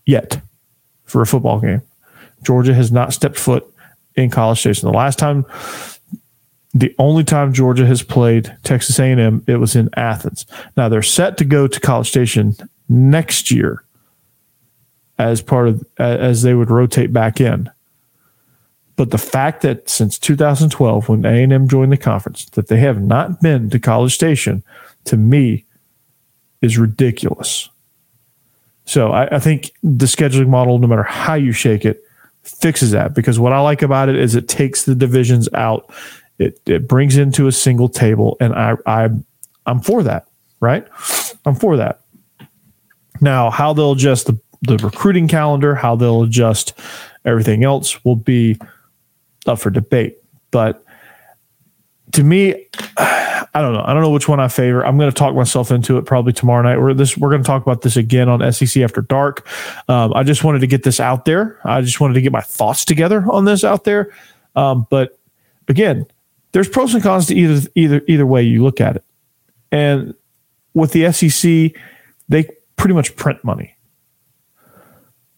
yet 0.06 0.42
for 1.06 1.22
a 1.22 1.28
football 1.28 1.60
game. 1.60 1.82
Georgia 2.44 2.74
has 2.74 2.92
not 2.92 3.14
stepped 3.14 3.38
foot 3.38 3.72
in 4.18 4.30
College 4.30 4.60
Station. 4.60 4.92
The 4.92 4.98
last 4.98 5.18
time, 5.20 5.46
the 6.74 6.94
only 7.00 7.24
time 7.24 7.54
Georgia 7.54 7.86
has 7.86 8.04
played 8.04 8.56
Texas 8.64 9.00
A&M, 9.00 9.44
it 9.48 9.58
was 9.58 9.76
in 9.76 9.90
Athens. 9.96 10.46
Now 10.76 10.90
they're 10.90 11.02
set 11.02 11.38
to 11.38 11.46
go 11.46 11.68
to 11.68 11.80
College 11.80 12.10
Station 12.10 12.56
next 12.90 13.52
year 13.52 13.84
as 15.18 15.42
part 15.42 15.68
of 15.68 15.86
as 15.98 16.42
they 16.42 16.54
would 16.54 16.70
rotate 16.70 17.14
back 17.14 17.40
in. 17.40 17.70
But 18.96 19.12
the 19.12 19.18
fact 19.18 19.62
that 19.62 19.90
since 19.90 20.18
2012, 20.18 21.08
when 21.08 21.26
A&M 21.26 21.68
joined 21.68 21.92
the 21.92 21.98
conference, 21.98 22.46
that 22.46 22.68
they 22.68 22.80
have 22.80 23.02
not 23.02 23.42
been 23.42 23.70
to 23.70 23.80
College 23.80 24.14
Station, 24.14 24.64
to 25.06 25.16
me, 25.16 25.66
is 26.62 26.80
ridiculous. 26.80 27.70
So 28.86 29.12
I, 29.12 29.36
I 29.36 29.40
think 29.40 29.72
the 29.84 30.08
scheduling 30.08 30.48
model, 30.48 30.80
no 30.80 30.88
matter 30.88 31.04
how 31.04 31.36
you 31.36 31.52
shake 31.52 31.86
it, 31.86 32.04
fixes 32.48 32.92
that. 32.92 33.14
Because 33.14 33.40
what 33.40 33.54
I 33.54 33.60
like 33.60 33.82
about 33.82 34.10
it 34.10 34.16
is 34.16 34.36
it 34.36 34.48
takes 34.48 34.86
the 34.86 34.96
divisions 34.96 35.50
out, 35.54 35.92
it 36.40 36.60
it 36.66 36.88
brings 36.88 37.18
into 37.18 37.48
a 37.48 37.52
single 37.52 37.90
table, 37.90 38.38
and 38.40 38.54
I 38.54 38.76
I 38.86 39.10
I'm 39.66 39.82
for 39.82 40.04
that. 40.04 40.28
Right, 40.60 40.88
I'm 41.46 41.56
for 41.56 41.78
that. 41.78 42.02
Now, 43.22 43.50
how 43.52 43.74
they'll 43.74 43.92
adjust 43.92 44.28
the 44.28 44.40
the 44.62 44.78
recruiting 44.78 45.28
calendar, 45.28 45.76
how 45.76 45.96
they'll 45.96 46.24
adjust 46.24 46.74
everything 47.26 47.64
else 47.64 48.04
will 48.04 48.16
be 48.16 48.58
up 49.46 49.60
for 49.60 49.70
debate. 49.70 50.18
But 50.52 50.84
to 52.14 52.24
me, 52.24 52.68
I 53.58 53.62
don't 53.62 53.74
know. 53.74 53.82
I 53.84 53.92
don't 53.92 54.04
know 54.04 54.12
which 54.12 54.28
one 54.28 54.40
I 54.40 54.50
favor. 54.50 54.86
I'm 54.86 55.00
going 55.00 55.10
to 55.10 55.16
talk 55.16 55.34
myself 55.34 55.72
into 55.72 55.98
it 55.98 56.06
probably 56.06 56.32
tomorrow 56.32 56.62
night. 56.62 56.80
We're 56.80 56.94
this. 56.94 57.18
We're 57.18 57.32
going 57.32 57.42
to 57.42 57.48
talk 57.48 57.64
about 57.64 57.82
this 57.82 57.98
again 57.98 58.30
on 58.30 58.54
SEC 58.54 58.84
After 58.84 59.02
Dark. 59.02 59.48
Um, 59.90 60.14
I 60.14 60.22
just 60.22 60.44
wanted 60.44 60.60
to 60.60 60.68
get 60.68 60.84
this 60.84 61.00
out 61.00 61.26
there. 61.26 61.60
I 61.64 61.82
just 61.82 62.00
wanted 62.00 62.14
to 62.14 62.22
get 62.22 62.32
my 62.32 62.42
thoughts 62.42 62.86
together 62.86 63.26
on 63.32 63.46
this 63.46 63.64
out 63.64 63.84
there. 63.84 64.14
Um, 64.56 64.86
but 64.92 65.18
again, 65.68 66.06
there's 66.52 66.70
pros 66.70 66.94
and 66.94 67.02
cons 67.02 67.26
to 67.28 67.36
either 67.36 67.68
either 67.74 68.04
either 68.08 68.28
way 68.28 68.44
you 68.44 68.64
look 68.64 68.80
at 68.80 68.98
it. 68.98 69.04
And 69.72 70.14
with 70.76 70.92
the 70.92 71.12
SEC, 71.12 71.82
they 72.30 72.48
pretty 72.76 72.94
much 72.94 73.16
print 73.16 73.44
money. 73.44 73.76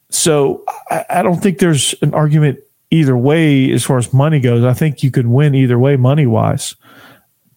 So 0.09 0.65
I, 0.91 1.05
I 1.09 1.23
don't 1.23 1.41
think 1.41 1.59
there's 1.59 1.95
an 2.01 2.13
argument 2.13 2.59
either 2.91 3.15
way 3.15 3.71
as 3.71 3.85
far 3.85 3.97
as 3.97 4.11
money 4.11 4.41
goes. 4.41 4.65
I 4.65 4.73
think 4.73 5.03
you 5.03 5.09
could 5.09 5.27
win 5.27 5.55
either 5.55 5.79
way 5.79 5.95
money 5.95 6.27
wise, 6.27 6.75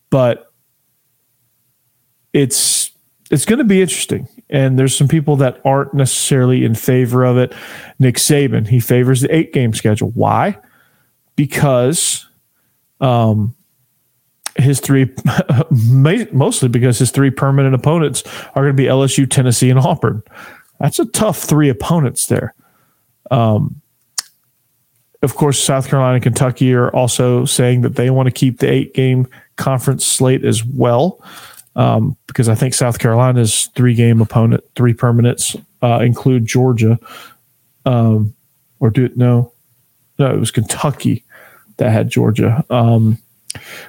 but 0.08 0.51
it's 2.32 2.90
it's 3.30 3.46
going 3.46 3.58
to 3.58 3.64
be 3.64 3.80
interesting. 3.80 4.28
And 4.50 4.78
there's 4.78 4.96
some 4.96 5.08
people 5.08 5.36
that 5.36 5.60
aren't 5.64 5.94
necessarily 5.94 6.64
in 6.64 6.74
favor 6.74 7.24
of 7.24 7.38
it. 7.38 7.54
Nick 7.98 8.16
Saban, 8.16 8.68
he 8.68 8.78
favors 8.78 9.22
the 9.22 9.34
eight 9.34 9.54
game 9.54 9.72
schedule. 9.72 10.10
Why? 10.10 10.58
Because 11.34 12.28
um, 13.00 13.54
his 14.56 14.80
three, 14.80 15.10
mostly 15.70 16.68
because 16.68 16.98
his 16.98 17.10
three 17.10 17.30
permanent 17.30 17.74
opponents 17.74 18.22
are 18.54 18.62
going 18.64 18.76
to 18.76 18.82
be 18.82 18.88
LSU, 18.88 19.28
Tennessee, 19.28 19.70
and 19.70 19.78
Auburn. 19.78 20.22
That's 20.78 20.98
a 20.98 21.06
tough 21.06 21.38
three 21.38 21.70
opponents 21.70 22.26
there. 22.26 22.54
Um, 23.30 23.80
of 25.22 25.36
course, 25.36 25.62
South 25.62 25.88
Carolina 25.88 26.14
and 26.14 26.22
Kentucky 26.22 26.74
are 26.74 26.90
also 26.90 27.44
saying 27.44 27.82
that 27.82 27.94
they 27.94 28.10
want 28.10 28.26
to 28.26 28.32
keep 28.32 28.58
the 28.58 28.70
eight 28.70 28.92
game 28.92 29.26
conference 29.56 30.04
slate 30.04 30.44
as 30.44 30.64
well. 30.64 31.22
Um, 31.74 32.16
because 32.26 32.48
I 32.48 32.54
think 32.54 32.74
South 32.74 32.98
Carolina's 32.98 33.66
three 33.74 33.94
game 33.94 34.20
opponent, 34.20 34.62
three 34.76 34.94
permanents, 34.94 35.60
uh, 35.82 36.00
include 36.00 36.46
Georgia. 36.46 36.98
Um, 37.84 38.34
or 38.78 38.90
do 38.90 39.06
it, 39.06 39.16
no, 39.16 39.52
no, 40.18 40.34
it 40.34 40.38
was 40.38 40.50
Kentucky 40.50 41.24
that 41.78 41.90
had 41.90 42.10
Georgia. 42.10 42.64
Um, 42.68 43.18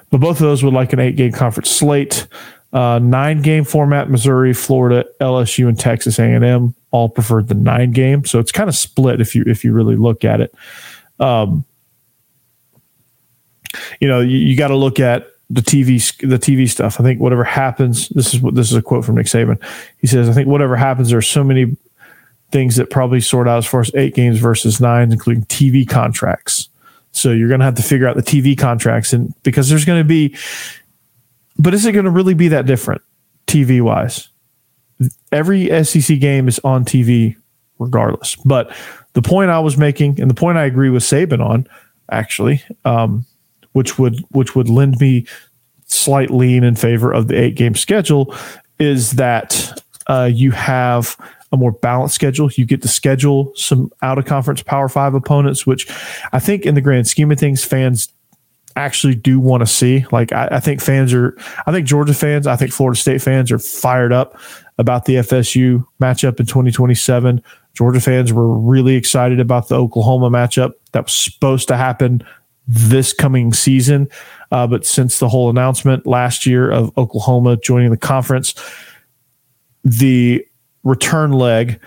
but 0.09 0.19
both 0.19 0.37
of 0.37 0.43
those 0.43 0.63
would 0.63 0.73
like 0.73 0.93
an 0.93 0.99
eight 0.99 1.15
game 1.15 1.31
conference 1.31 1.69
slate. 1.69 2.27
Uh, 2.71 2.99
nine 2.99 3.41
game 3.41 3.63
format: 3.63 4.09
Missouri, 4.09 4.53
Florida, 4.53 5.05
LSU, 5.21 5.67
and 5.67 5.79
Texas 5.79 6.17
A&M 6.19 6.73
all 6.91 7.09
preferred 7.09 7.47
the 7.47 7.55
nine 7.55 7.91
game. 7.91 8.25
So 8.25 8.39
it's 8.39 8.51
kind 8.51 8.69
of 8.69 8.75
split 8.75 9.21
if 9.21 9.35
you 9.35 9.43
if 9.45 9.63
you 9.63 9.73
really 9.73 9.95
look 9.95 10.23
at 10.23 10.41
it. 10.41 10.53
Um, 11.19 11.65
you 13.99 14.07
know, 14.07 14.21
you, 14.21 14.37
you 14.37 14.57
got 14.57 14.69
to 14.69 14.75
look 14.75 14.99
at 14.99 15.27
the 15.53 15.61
TV 15.61 16.17
the 16.27 16.39
TV 16.39 16.69
stuff. 16.69 16.99
I 16.99 17.03
think 17.03 17.19
whatever 17.19 17.43
happens, 17.43 18.09
this 18.09 18.33
is 18.33 18.41
what 18.41 18.55
this 18.55 18.71
is 18.71 18.77
a 18.77 18.81
quote 18.81 19.05
from 19.05 19.15
Nick 19.15 19.27
Saban. 19.27 19.61
He 19.97 20.07
says, 20.07 20.29
"I 20.29 20.33
think 20.33 20.47
whatever 20.47 20.75
happens, 20.75 21.09
there 21.09 21.17
are 21.17 21.21
so 21.21 21.43
many 21.43 21.75
things 22.53 22.75
that 22.75 22.89
probably 22.89 23.19
sort 23.19 23.47
out 23.47 23.57
as 23.57 23.65
far 23.65 23.81
as 23.81 23.91
eight 23.95 24.13
games 24.13 24.39
versus 24.39 24.79
nine, 24.79 25.11
including 25.11 25.43
TV 25.45 25.87
contracts. 25.87 26.69
So 27.11 27.31
you're 27.31 27.47
going 27.47 27.59
to 27.59 27.65
have 27.65 27.75
to 27.75 27.83
figure 27.83 28.07
out 28.07 28.15
the 28.15 28.23
TV 28.23 28.57
contracts, 28.57 29.11
and 29.11 29.33
because 29.43 29.69
there's 29.69 29.85
going 29.85 29.99
to 29.99 30.07
be, 30.07 30.35
but 31.59 31.73
is 31.73 31.85
it 31.85 31.91
going 31.91 32.05
to 32.05 32.11
really 32.11 32.33
be 32.33 32.47
that 32.49 32.65
different 32.65 33.01
TV 33.47 33.81
wise? 33.81 34.29
Every 35.31 35.83
SEC 35.83 36.19
game 36.19 36.47
is 36.47 36.59
on 36.63 36.85
TV 36.85 37.35
regardless. 37.79 38.35
But 38.37 38.73
the 39.13 39.21
point 39.21 39.49
I 39.49 39.59
was 39.59 39.77
making, 39.77 40.19
and 40.21 40.29
the 40.29 40.35
point 40.35 40.57
I 40.57 40.65
agree 40.65 40.89
with 40.89 41.03
Saban 41.03 41.43
on, 41.43 41.67
actually, 42.09 42.63
um, 42.85 43.25
which 43.73 43.99
would 43.99 44.23
which 44.31 44.55
would 44.55 44.69
lend 44.69 44.99
me 44.99 45.25
slight 45.85 46.31
lean 46.31 46.63
in 46.63 46.75
favor 46.75 47.11
of 47.11 47.27
the 47.27 47.39
eight 47.39 47.55
game 47.55 47.75
schedule, 47.75 48.33
is 48.79 49.11
that 49.11 49.83
uh, 50.07 50.29
you 50.31 50.51
have 50.51 51.17
a 51.51 51.57
more 51.57 51.71
balanced 51.71 52.15
schedule. 52.15 52.49
You 52.51 52.65
get 52.65 52.81
to 52.81 52.87
schedule 52.87 53.53
some 53.55 53.91
out 54.01 54.17
of 54.17 54.25
conference 54.25 54.63
Power 54.63 54.89
Five 54.89 55.13
opponents, 55.13 55.67
which 55.67 55.87
I 56.31 56.39
think 56.39 56.65
in 56.65 56.75
the 56.75 56.81
grand 56.81 57.07
scheme 57.07 57.31
of 57.31 57.39
things, 57.39 57.63
fans 57.63 58.09
actually 58.75 59.15
do 59.15 59.39
want 59.39 59.61
to 59.61 59.67
see. 59.67 60.05
Like 60.11 60.31
I, 60.31 60.47
I, 60.53 60.59
think 60.59 60.81
fans 60.81 61.13
are, 61.13 61.37
I 61.67 61.71
think 61.71 61.87
Georgia 61.87 62.13
fans, 62.13 62.47
I 62.47 62.55
think 62.55 62.71
Florida 62.71 62.99
State 62.99 63.21
fans 63.21 63.51
are 63.51 63.59
fired 63.59 64.11
up 64.11 64.37
about 64.77 65.05
the 65.05 65.15
FSU 65.15 65.85
matchup 66.01 66.39
in 66.39 66.45
2027. 66.45 67.41
Georgia 67.73 68.01
fans 68.01 68.33
were 68.33 68.57
really 68.57 68.95
excited 68.95 69.39
about 69.39 69.67
the 69.67 69.75
Oklahoma 69.75 70.29
matchup 70.29 70.73
that 70.91 71.05
was 71.05 71.13
supposed 71.13 71.67
to 71.67 71.77
happen 71.77 72.23
this 72.67 73.13
coming 73.13 73.53
season. 73.53 74.09
Uh, 74.51 74.67
but 74.67 74.85
since 74.85 75.19
the 75.19 75.29
whole 75.29 75.49
announcement 75.49 76.05
last 76.05 76.45
year 76.45 76.71
of 76.71 76.95
Oklahoma 76.97 77.57
joining 77.57 77.91
the 77.91 77.97
conference, 77.97 78.53
the 79.83 80.45
return 80.83 81.31
leg, 81.31 81.79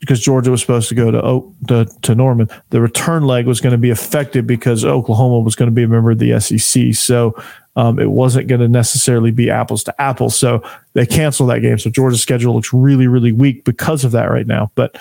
because 0.00 0.20
Georgia 0.20 0.50
was 0.50 0.60
supposed 0.62 0.88
to 0.88 0.94
go 0.94 1.10
to, 1.10 1.54
to, 1.68 2.00
to 2.02 2.14
Norman, 2.14 2.48
the 2.70 2.80
return 2.80 3.24
leg 3.24 3.46
was 3.46 3.60
going 3.60 3.72
to 3.72 3.78
be 3.78 3.90
affected 3.90 4.46
because 4.46 4.84
Oklahoma 4.84 5.40
was 5.40 5.54
going 5.54 5.66
to 5.66 5.74
be 5.74 5.82
a 5.82 5.88
member 5.88 6.12
of 6.12 6.18
the 6.18 6.40
SEC. 6.40 6.94
So 6.94 7.34
um, 7.76 7.98
it 7.98 8.10
wasn't 8.10 8.48
going 8.48 8.62
to 8.62 8.68
necessarily 8.68 9.30
be 9.30 9.50
apples 9.50 9.84
to 9.84 10.00
apples. 10.00 10.36
So 10.36 10.62
they 10.94 11.04
canceled 11.04 11.50
that 11.50 11.60
game. 11.60 11.78
So 11.78 11.90
Georgia's 11.90 12.22
schedule 12.22 12.54
looks 12.54 12.72
really, 12.72 13.08
really 13.08 13.32
weak 13.32 13.64
because 13.64 14.04
of 14.04 14.12
that 14.12 14.30
right 14.30 14.46
now. 14.46 14.70
But 14.74 14.96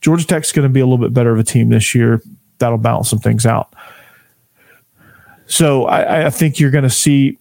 Georgia 0.00 0.26
Tech's 0.26 0.52
going 0.52 0.68
to 0.68 0.72
be 0.72 0.80
a 0.80 0.86
little 0.86 1.04
bit 1.04 1.12
better 1.12 1.32
of 1.32 1.38
a 1.38 1.44
team 1.44 1.70
this 1.70 1.94
year. 1.94 2.22
That'll 2.58 2.78
balance 2.78 3.10
some 3.10 3.18
things 3.18 3.44
out. 3.44 3.74
So 5.48 5.86
I, 5.86 6.26
I 6.26 6.30
think 6.30 6.60
you're 6.60 6.70
going 6.70 6.84
to 6.84 6.90
see. 6.90 7.38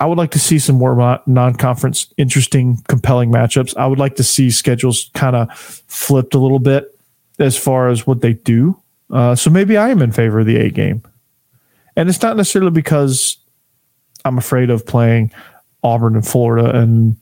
I 0.00 0.06
would 0.06 0.18
like 0.18 0.32
to 0.32 0.40
see 0.40 0.58
some 0.58 0.74
more 0.74 1.20
non-conference, 1.26 2.12
interesting, 2.16 2.78
compelling 2.88 3.30
matchups. 3.30 3.76
I 3.76 3.86
would 3.86 4.00
like 4.00 4.16
to 4.16 4.24
see 4.24 4.50
schedules 4.50 5.08
kind 5.14 5.36
of 5.36 5.56
flipped 5.56 6.34
a 6.34 6.38
little 6.38 6.58
bit 6.58 6.98
as 7.38 7.56
far 7.56 7.88
as 7.88 8.04
what 8.04 8.20
they 8.20 8.32
do. 8.32 8.76
Uh, 9.10 9.36
so 9.36 9.50
maybe 9.50 9.76
I 9.76 9.90
am 9.90 10.02
in 10.02 10.10
favor 10.10 10.40
of 10.40 10.46
the 10.46 10.56
A 10.56 10.70
game, 10.70 11.02
and 11.94 12.08
it's 12.08 12.22
not 12.22 12.36
necessarily 12.36 12.72
because 12.72 13.36
I'm 14.24 14.38
afraid 14.38 14.70
of 14.70 14.84
playing 14.84 15.30
Auburn 15.84 16.16
and 16.16 16.26
Florida 16.26 16.76
and 16.76 17.16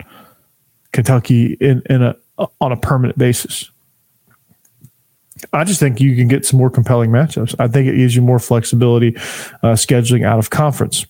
Kentucky 0.92 1.54
in, 1.54 1.82
in 1.90 2.02
a 2.02 2.16
on 2.60 2.72
a 2.72 2.76
permanent 2.76 3.18
basis. 3.18 3.71
I 5.52 5.64
just 5.64 5.80
think 5.80 6.00
you 6.00 6.14
can 6.16 6.28
get 6.28 6.46
some 6.46 6.58
more 6.58 6.70
compelling 6.70 7.11
matchups. 7.11 7.54
I 7.58 7.68
think 7.68 7.88
it 7.88 7.96
gives 7.96 8.14
you 8.14 8.22
more 8.22 8.38
flexibility 8.38 9.16
uh, 9.62 9.75
scheduling 9.75 10.25
out 10.25 10.38
of 10.38 10.50
conference. 10.50 11.06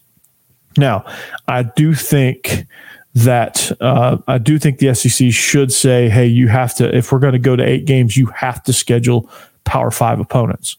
Now, 0.76 1.04
I 1.48 1.64
do 1.64 1.94
think 1.94 2.66
that 3.14 3.70
uh, 3.80 4.18
I 4.26 4.38
do 4.38 4.58
think 4.58 4.78
the 4.78 4.94
SEC 4.94 5.30
should 5.32 5.72
say, 5.72 6.08
"Hey, 6.08 6.26
you 6.26 6.48
have 6.48 6.74
to. 6.76 6.96
If 6.96 7.12
we're 7.12 7.18
going 7.18 7.34
to 7.34 7.38
go 7.38 7.56
to 7.56 7.62
eight 7.62 7.84
games, 7.84 8.16
you 8.16 8.26
have 8.26 8.62
to 8.64 8.72
schedule 8.72 9.28
Power 9.64 9.90
Five 9.90 10.18
opponents." 10.18 10.76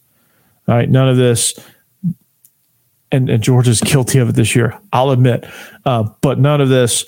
All 0.66 0.74
right, 0.74 0.88
none 0.88 1.08
of 1.08 1.16
this 1.16 1.54
and, 3.14 3.30
and 3.30 3.42
Georgia's 3.42 3.80
guilty 3.80 4.18
of 4.18 4.30
it 4.30 4.34
this 4.34 4.56
year. 4.56 4.78
I'll 4.92 5.10
admit, 5.10 5.46
uh, 5.84 6.02
but 6.20 6.38
none 6.38 6.60
of 6.60 6.68
this. 6.68 7.04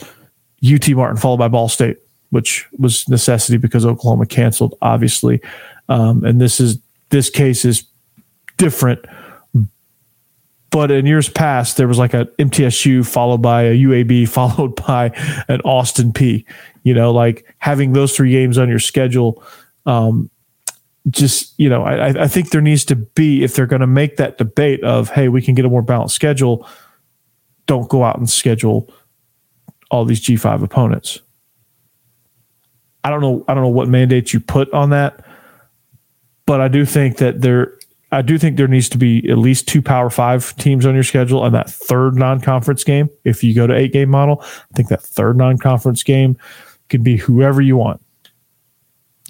UT 0.65 0.89
Martin 0.91 1.17
followed 1.17 1.37
by 1.37 1.49
Ball 1.49 1.69
State, 1.69 1.99
which 2.31 2.67
was 2.79 3.09
necessity 3.09 3.59
because 3.59 3.85
Oklahoma 3.85 4.25
canceled, 4.27 4.77
obviously. 4.81 5.41
Um, 5.89 6.25
and 6.25 6.41
this 6.41 6.61
is 6.61 6.79
this 7.11 7.31
case 7.31 7.65
is 7.65 7.85
different. 8.57 9.05
But 10.71 10.91
in 10.91 11.07
years 11.07 11.29
past, 11.29 11.77
there 11.77 11.89
was 11.89 11.99
like 11.99 12.13
a 12.13 12.27
MTSU 12.39 13.07
followed 13.07 13.41
by 13.41 13.63
a 13.63 13.75
UAB 13.75 14.29
followed 14.29 14.77
by 14.87 15.13
an 15.49 15.61
Austin 15.63 16.13
Peay. 16.13 16.45
You 16.83 16.95
know, 16.95 17.13
like 17.13 17.55
having 17.59 17.93
those 17.93 18.15
three 18.15 18.31
games 18.31 18.59
on 18.59 18.69
your 18.69 18.79
schedule 18.79 19.43
um, 19.87 20.31
just 21.09 21.55
you 21.59 21.69
know, 21.69 21.85
I, 21.85 22.25
I 22.25 22.29
think 22.29 22.51
there 22.51 22.61
needs 22.61 22.85
to 22.87 22.97
be 22.97 23.45
if 23.45 23.55
they're 23.55 23.67
going 23.67 23.81
to 23.81 23.87
make 23.87 24.17
that 24.17 24.39
debate 24.39 24.83
of 24.83 25.11
hey, 25.11 25.29
we 25.29 25.41
can 25.41 25.55
get 25.55 25.65
a 25.65 25.69
more 25.69 25.83
balanced 25.83 26.15
schedule. 26.15 26.69
Don't 27.67 27.89
go 27.89 28.05
out 28.05 28.19
and 28.19 28.29
schedule 28.29 28.93
all 29.91 30.05
these 30.05 30.21
G 30.21 30.37
five 30.37 30.63
opponents. 30.63 31.21
I 33.05 33.11
don't 33.11 33.21
know. 33.21 33.45
I 33.47 33.55
don't 33.55 33.63
know 33.63 33.69
what 33.69 33.89
mandates 33.89 34.35
you 34.35 34.41
put 34.41 34.73
on 34.73 34.91
that, 34.91 35.25
but 36.47 36.61
I 36.61 36.69
do 36.69 36.85
think 36.85 37.19
that 37.19 37.43
there. 37.43 37.75
I 38.13 38.23
do 38.23 38.39
think 38.39 38.57
there 38.57 38.69
needs 38.69 38.89
to 38.91 38.99
be 38.99 39.29
at 39.29 39.37
least 39.37 39.67
two 39.67 39.83
Power 39.83 40.11
Five 40.11 40.57
teams 40.57 40.87
on 40.87 40.95
your 40.95 41.03
schedule, 41.03 41.45
and 41.45 41.55
that 41.55 41.69
third 41.69 42.15
non-conference 42.15 42.85
game. 42.85 43.11
If 43.25 43.43
you 43.43 43.53
go 43.53 43.67
to 43.67 43.75
eight 43.75 43.93
game 43.93 44.11
model, 44.11 44.43
I 44.43 44.77
think 44.77 44.89
that 44.89 45.03
third 45.03 45.37
non-conference 45.37 46.05
game 46.05 46.39
could 46.89 47.03
be 47.03 47.17
whoever 47.17 47.61
you 47.61 47.77
want. 47.77 48.01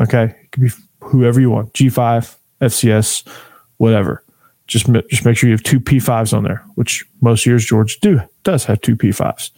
Okay, 0.01 0.25
it 0.25 0.53
could 0.53 0.63
be 0.63 0.71
whoever 1.01 1.41
you 1.41 1.51
want, 1.51 1.73
G5, 1.73 2.37
FCS, 2.61 3.27
whatever. 3.79 4.23
Just 4.67 4.87
just 5.09 5.25
make 5.25 5.37
sure 5.37 5.49
you 5.49 5.55
have 5.55 5.63
two 5.63 5.81
P5s 5.81 6.37
on 6.37 6.45
there, 6.45 6.65
which 6.75 7.05
most 7.21 7.47
years 7.47 7.65
Georgia 7.65 7.97
do 8.03 8.21
does 8.43 8.65
have 8.65 8.81
two 8.81 8.97
P5s. 8.97 9.53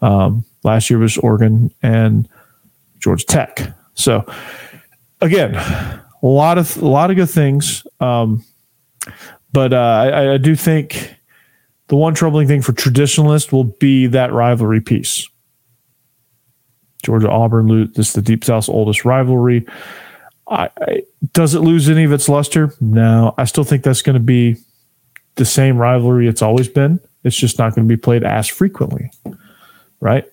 Um, 0.00 0.44
last 0.62 0.90
year 0.90 0.98
was 0.98 1.16
Oregon 1.18 1.72
and 1.82 2.28
Georgia 3.00 3.24
Tech. 3.24 3.74
So 3.94 4.24
again, 5.22 5.54
a 6.24 6.26
lot 6.26 6.56
of 6.56 6.76
a 6.78 6.88
lot 6.88 7.10
of 7.10 7.16
good 7.16 7.28
things, 7.28 7.86
um, 8.00 8.42
but 9.52 9.74
uh, 9.74 9.76
I, 9.76 10.32
I 10.34 10.36
do 10.38 10.56
think 10.56 11.14
the 11.88 11.96
one 11.96 12.14
troubling 12.14 12.48
thing 12.48 12.62
for 12.62 12.72
traditionalists 12.72 13.52
will 13.52 13.64
be 13.64 14.06
that 14.06 14.32
rivalry 14.32 14.80
piece. 14.80 15.28
Georgia 17.04 17.28
Auburn, 17.28 17.92
this 17.92 18.08
is 18.08 18.12
the 18.14 18.22
Deep 18.22 18.42
South's 18.42 18.70
oldest 18.70 19.04
rivalry. 19.04 19.66
I, 20.48 20.70
I, 20.80 21.02
does 21.34 21.54
it 21.54 21.60
lose 21.60 21.90
any 21.90 22.04
of 22.04 22.12
its 22.12 22.26
luster? 22.26 22.72
No, 22.80 23.34
I 23.36 23.44
still 23.44 23.64
think 23.64 23.82
that's 23.82 24.00
going 24.00 24.14
to 24.14 24.20
be 24.20 24.56
the 25.34 25.44
same 25.44 25.76
rivalry 25.76 26.26
it's 26.26 26.40
always 26.40 26.68
been. 26.68 27.00
It's 27.22 27.36
just 27.36 27.58
not 27.58 27.74
going 27.74 27.86
to 27.86 27.96
be 27.96 28.00
played 28.00 28.24
as 28.24 28.48
frequently, 28.48 29.10
right? 30.00 30.24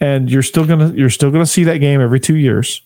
And 0.00 0.28
you're 0.28 0.42
still 0.42 0.64
gonna 0.64 0.92
you're 0.92 1.10
still 1.10 1.32
gonna 1.32 1.46
see 1.46 1.64
that 1.64 1.78
game 1.78 2.00
every 2.00 2.20
two 2.20 2.36
years. 2.36 2.82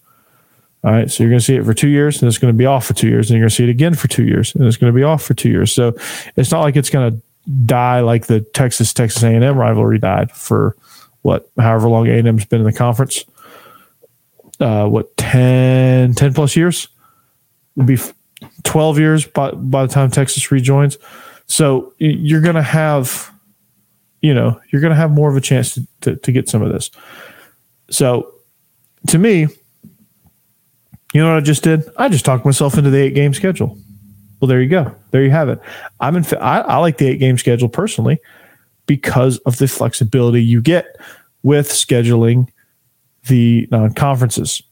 All 0.85 0.91
right, 0.91 1.11
so 1.11 1.23
you're 1.23 1.31
going 1.31 1.39
to 1.39 1.45
see 1.45 1.55
it 1.55 1.65
for 1.65 1.75
two 1.75 1.89
years, 1.89 2.21
and 2.21 2.29
it's 2.29 2.39
going 2.39 2.53
to 2.53 2.59
be 2.59 2.67
off 2.67 2.87
for 2.87 2.95
two 2.95 3.09
years, 3.09 3.31
and 3.31 3.37
you're 3.37 3.45
going 3.45 3.51
to 3.51 3.55
see 3.55 3.65
it 3.65 3.71
again 3.71 3.95
for 3.95 4.09
two 4.09 4.25
years, 4.25 4.55
and 4.55 4.67
it's 4.67 4.77
going 4.77 4.93
to 4.93 4.97
be 4.97 5.05
off 5.05 5.23
for 5.23 5.35
two 5.35 5.49
years. 5.49 5.73
So 5.73 5.95
it's 6.37 6.51
not 6.51 6.63
like 6.63 6.75
it's 6.75 6.91
going 6.91 7.13
to 7.13 7.23
die 7.67 8.01
like 8.01 8.27
the 8.27 8.41
Texas 8.41 8.93
Texas 8.93 9.23
A&M 9.23 9.57
rivalry 9.57 9.99
died 9.99 10.33
for 10.33 10.77
what 11.23 11.49
however 11.57 11.89
long 11.89 12.09
A&M's 12.09 12.45
been 12.47 12.61
in 12.61 12.67
the 12.67 12.73
conference 12.73 13.25
uh, 14.63 14.87
what 14.87 15.17
10, 15.17 16.15
10 16.15 16.35
plus 16.35 16.57
years 16.57 16.89
would 17.77 17.87
be 17.87 17.99
12 18.63 18.99
years 18.99 19.27
by, 19.27 19.51
by 19.51 19.85
the 19.85 19.93
time 19.93 20.11
Texas 20.11 20.51
rejoins. 20.51 20.99
So 21.47 21.93
you're 21.99 22.41
going 22.41 22.55
to 22.55 22.63
have, 22.63 23.31
you 24.21 24.33
know, 24.33 24.61
you're 24.71 24.81
going 24.81 24.93
to 24.93 24.97
have 24.97 25.11
more 25.11 25.29
of 25.29 25.37
a 25.37 25.41
chance 25.41 25.75
to, 25.75 25.87
to, 26.03 26.17
to 26.17 26.33
get 26.33 26.49
some 26.49 26.63
of 26.63 26.73
this. 26.73 26.91
So 27.91 28.33
to 29.09 29.19
me, 29.19 29.49
you 31.13 31.23
know 31.23 31.29
what 31.29 31.39
I 31.39 31.41
just 31.41 31.63
did? 31.63 31.89
I 31.97 32.09
just 32.09 32.25
talked 32.25 32.45
myself 32.45 32.77
into 32.77 32.91
the 32.91 32.99
eight 32.99 33.15
game 33.15 33.35
schedule. 33.35 33.79
Well, 34.41 34.49
there 34.49 34.61
you 34.61 34.69
go. 34.69 34.95
There 35.11 35.23
you 35.23 35.31
have 35.31 35.49
it. 35.49 35.61
I'm 36.01 36.17
in. 36.17 36.25
I, 36.41 36.61
I 36.61 36.77
like 36.79 36.99
the 36.99 37.09
eight 37.09 37.19
game 37.19 37.39
schedule 37.39 37.69
personally 37.69 38.19
because 38.87 39.39
of 39.39 39.59
the 39.59 39.69
flexibility 39.69 40.43
you 40.43 40.61
get 40.61 40.97
with 41.43 41.69
scheduling 41.69 42.49
the 43.29 43.69
non 43.71 43.95
conferences. 43.95 44.63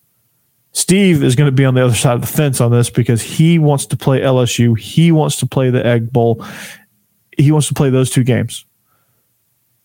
Steve 0.73 1.23
is 1.25 1.35
going 1.35 1.49
to 1.49 1.53
be 1.55 1.65
on 1.65 1.75
the 1.75 1.85
other 1.85 1.95
side 1.95 2.15
of 2.15 2.21
the 2.21 2.27
fence 2.27 2.61
on 2.61 2.71
this 2.71 2.91
because 2.91 3.23
he 3.23 3.59
wants 3.59 3.87
to 3.87 3.97
play 3.97 4.21
LSU. 4.21 4.79
He 4.79 5.11
wants 5.11 5.37
to 5.37 5.47
play 5.47 5.71
the 5.71 5.85
Egg 5.85 6.13
Bowl. 6.13 6.45
He 7.37 7.51
wants 7.51 7.69
to 7.69 7.75
play 7.75 7.91
those 7.91 8.11
two 8.11 8.23
games 8.23 8.65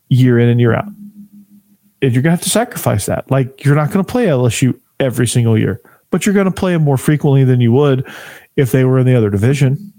year 0.10 0.38
in 0.38 0.50
and 0.50 0.60
year 0.60 0.74
out. 0.74 0.86
And 0.86 2.14
you're 2.14 2.22
going 2.22 2.24
to 2.24 2.38
have 2.38 2.42
to 2.42 2.50
sacrifice 2.50 3.08
that. 3.08 3.30
Like, 3.32 3.64
you're 3.64 3.76
not 3.76 3.92
going 3.92 4.06
to 4.06 4.12
play 4.12 4.28
LSU 4.28 4.80
every 5.00 5.26
single 5.28 5.58
year, 5.58 5.82
but 6.16 6.26
you're 6.26 6.34
going 6.34 6.46
to 6.46 6.52
play 6.52 6.72
them 6.72 6.82
more 6.82 6.98
frequently 6.98 7.44
than 7.44 7.60
you 7.60 7.74
would 7.74 8.08
if 8.56 8.72
they 8.72 8.86
were 8.86 8.98
in 8.98 9.06
the 9.06 9.14
other 9.14 9.30
division. 9.30 9.92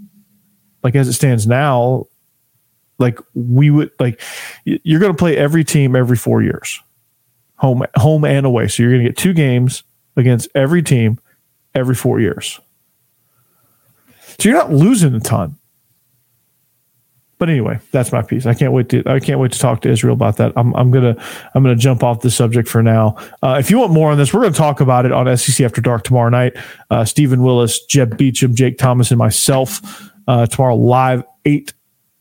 Like, 0.82 0.94
as 0.94 1.08
it 1.08 1.12
stands 1.12 1.46
now, 1.46 2.06
like, 2.98 3.18
we 3.34 3.68
would, 3.68 3.90
like, 4.00 4.22
you're 4.64 4.98
going 4.98 5.12
to 5.12 5.18
play 5.18 5.36
every 5.36 5.62
team 5.62 5.94
every 5.94 6.16
four 6.16 6.42
years 6.42 6.80
home 7.56 7.84
home 7.96 8.24
and 8.24 8.46
away. 8.46 8.66
So 8.66 8.82
you're 8.82 8.92
going 8.92 9.04
to 9.04 9.10
get 9.10 9.18
two 9.18 9.34
games 9.34 9.82
against 10.16 10.48
every 10.54 10.82
team 10.82 11.20
every 11.74 11.94
four 11.94 12.18
years. 12.18 12.60
So 14.38 14.48
you're 14.48 14.56
not 14.56 14.72
losing 14.72 15.14
a 15.14 15.20
ton. 15.20 15.58
But 17.38 17.50
anyway, 17.50 17.78
that's 17.90 18.12
my 18.12 18.22
piece. 18.22 18.46
I 18.46 18.54
can't 18.54 18.72
wait 18.72 18.88
to 18.90 19.02
I 19.06 19.20
can't 19.20 19.38
wait 19.38 19.52
to 19.52 19.58
talk 19.58 19.82
to 19.82 19.90
Israel 19.90 20.14
about 20.14 20.38
that. 20.38 20.52
I'm 20.56 20.74
I'm 20.74 20.90
gonna 20.90 21.16
I'm 21.54 21.62
gonna 21.62 21.76
jump 21.76 22.02
off 22.02 22.22
the 22.22 22.30
subject 22.30 22.68
for 22.68 22.82
now. 22.82 23.16
Uh, 23.42 23.56
if 23.58 23.70
you 23.70 23.78
want 23.78 23.92
more 23.92 24.10
on 24.10 24.16
this, 24.16 24.32
we're 24.32 24.40
gonna 24.40 24.54
talk 24.54 24.80
about 24.80 25.04
it 25.04 25.12
on 25.12 25.36
SEC 25.36 25.64
After 25.64 25.82
Dark 25.82 26.04
tomorrow 26.04 26.30
night. 26.30 26.56
Uh, 26.90 27.04
Stephen 27.04 27.42
Willis, 27.42 27.84
Jeb 27.84 28.16
Beecham, 28.16 28.54
Jake 28.54 28.78
Thomas, 28.78 29.10
and 29.10 29.18
myself 29.18 30.10
uh, 30.28 30.46
tomorrow 30.46 30.76
live 30.76 31.24
eight 31.44 31.74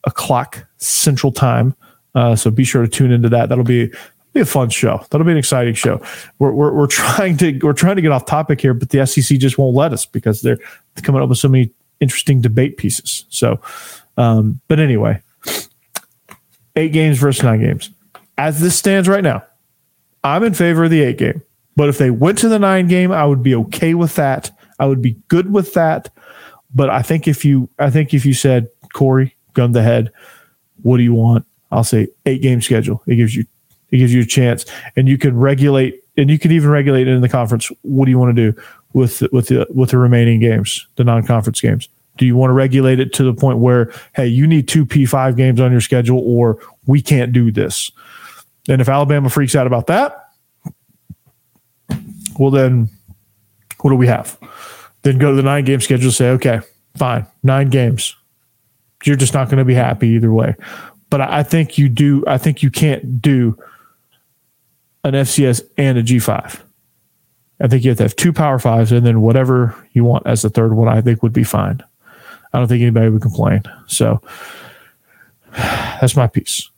o'clock 0.04 0.66
Central 0.78 1.32
Time. 1.32 1.76
Uh, 2.14 2.36
so 2.36 2.52
be 2.52 2.64
sure 2.64 2.82
to 2.82 2.88
tune 2.88 3.12
into 3.12 3.30
that. 3.30 3.48
That'll 3.48 3.64
be 3.64 3.92
be 4.36 4.42
a 4.42 4.46
fun 4.46 4.70
show. 4.70 5.04
That'll 5.10 5.26
be 5.26 5.32
an 5.32 5.38
exciting 5.38 5.74
show. 5.74 6.02
We're, 6.40 6.52
we're, 6.52 6.74
we're 6.74 6.88
trying 6.88 7.38
to 7.38 7.58
we're 7.60 7.74
trying 7.74 7.96
to 7.96 8.02
get 8.02 8.12
off 8.12 8.26
topic 8.26 8.62
here, 8.62 8.74
but 8.74 8.90
the 8.90 9.06
SEC 9.08 9.40
just 9.40 9.58
won't 9.58 9.76
let 9.76 9.94
us 9.94 10.06
because 10.06 10.42
they're 10.42 10.60
coming 11.02 11.22
up 11.22 11.30
with 11.30 11.40
so 11.40 11.48
many 11.48 11.72
interesting 12.00 12.42
debate 12.42 12.78
pieces. 12.78 13.26
So, 13.30 13.60
um, 14.18 14.62
but 14.68 14.80
anyway, 14.80 15.22
eight 16.76 16.92
games 16.92 17.18
versus 17.18 17.44
nine 17.44 17.60
games. 17.62 17.90
As 18.38 18.60
this 18.60 18.78
stands 18.78 19.08
right 19.08 19.24
now, 19.24 19.44
I'm 20.24 20.44
in 20.44 20.54
favor 20.54 20.86
of 20.86 20.92
the 20.92 21.02
eight 21.02 21.18
game. 21.18 21.42
But 21.76 21.90
if 21.90 21.98
they 21.98 22.10
went 22.10 22.38
to 22.40 22.50
the 22.50 22.60
nine 22.60 22.88
game, 22.88 23.12
I 23.12 23.26
would 23.26 23.44
be 23.44 23.56
okay 23.56 23.94
with 23.94 24.16
that. 24.16 24.52
I 24.80 24.86
would 24.86 25.02
be 25.02 25.18
good 25.28 25.52
with 25.52 25.74
that. 25.74 26.10
But 26.74 26.90
I 26.90 27.02
think 27.02 27.28
if 27.28 27.46
you, 27.46 27.70
I 27.80 27.90
think 27.90 28.14
if 28.14 28.26
you 28.26 28.34
said 28.34 28.68
Corey, 28.94 29.36
gun 29.54 29.72
the 29.72 29.82
head, 29.82 30.12
what 30.84 30.98
do 30.98 31.04
you 31.04 31.14
want? 31.14 31.46
I'll 31.72 31.84
say 31.84 32.08
eight 32.26 32.42
game 32.42 32.62
schedule. 32.62 33.02
It 33.08 33.16
gives 33.16 33.36
you 33.36 33.46
it 33.92 33.98
gives 33.98 34.14
you 34.14 34.22
a 34.22 34.26
chance, 34.26 34.66
and 34.96 35.08
you 35.08 35.18
can 35.18 35.38
regulate, 35.38 36.04
and 36.18 36.30
you 36.30 36.40
can 36.40 36.52
even 36.52 36.70
regulate 36.70 37.08
it 37.08 37.14
in 37.14 37.22
the 37.22 37.30
conference. 37.30 37.72
What 37.82 38.06
do 38.06 38.12
you 38.12 38.20
want 38.20 38.36
to 38.36 38.52
do 38.52 38.62
with 38.94 39.22
with 39.32 39.48
the 39.48 39.68
with 39.74 39.92
the 39.92 39.98
remaining 39.98 40.40
games, 40.40 40.88
the 40.96 41.04
non-conference 41.04 41.62
games? 41.62 41.88
Do 42.18 42.26
you 42.26 42.36
want 42.36 42.50
to 42.50 42.54
regulate 42.54 43.00
it 43.00 43.14
to 43.14 43.24
the 43.24 43.34
point 43.34 43.58
where, 43.58 43.92
hey, 44.16 44.28
you 44.28 44.48
need 44.48 44.68
two 44.68 44.86
P5 44.86 45.36
games 45.36 45.60
on 45.60 45.72
your 45.72 45.82
schedule, 45.82 46.20
or 46.20 46.60
we 46.86 47.02
can't 47.02 47.34
do 47.34 47.52
this? 47.52 47.92
And 48.68 48.82
if 48.82 48.90
Alabama 48.90 49.30
freaks 49.30 49.56
out 49.56 49.68
about 49.68 49.88
that, 49.88 50.30
well, 52.40 52.52
then 52.52 52.90
what 53.82 53.92
do 53.92 53.96
we 53.96 54.08
have? 54.08 54.38
Then 55.04 55.18
go 55.18 55.30
to 55.30 55.36
the 55.36 55.44
nine 55.44 55.66
game 55.66 55.82
schedule. 55.82 56.12
Say, 56.12 56.30
okay, 56.32 56.62
fine, 56.96 57.28
nine 57.44 57.70
games. 57.70 58.16
You're 59.04 59.16
just 59.16 59.34
not 59.34 59.50
going 59.50 59.60
to 59.60 59.66
be 59.66 59.76
happy 59.76 60.10
either 60.10 60.34
way. 60.34 60.56
But 61.10 61.22
I 61.22 61.44
think 61.44 61.78
you 61.78 61.90
do. 61.90 62.24
I 62.28 62.38
think 62.38 62.64
you 62.64 62.72
can't 62.72 63.22
do 63.22 63.58
an 65.04 65.14
FCS 65.14 65.62
and 65.78 65.98
a 65.98 66.04
G5. 66.04 66.62
I 67.62 67.68
think 67.68 67.84
you 67.84 67.92
have 67.92 67.98
to 68.00 68.04
have 68.04 68.16
two 68.16 68.34
Power 68.34 68.60
Fives 68.60 68.92
and 68.92 69.06
then 69.06 69.22
whatever 69.22 69.76
you 69.94 70.04
want 70.04 70.26
as 70.26 70.42
the 70.42 70.50
third 70.50 70.74
one, 70.74 70.88
I 70.88 71.02
think 71.02 71.24
would 71.24 71.32
be 71.32 71.44
fine. 71.44 71.82
I 72.56 72.60
don't 72.60 72.70
think 72.70 72.82
anybody 72.82 73.10
would 73.10 73.22
complain. 73.22 73.64
So 73.88 74.22
that's 75.52 76.16
my 76.16 76.28
piece. 76.28 76.70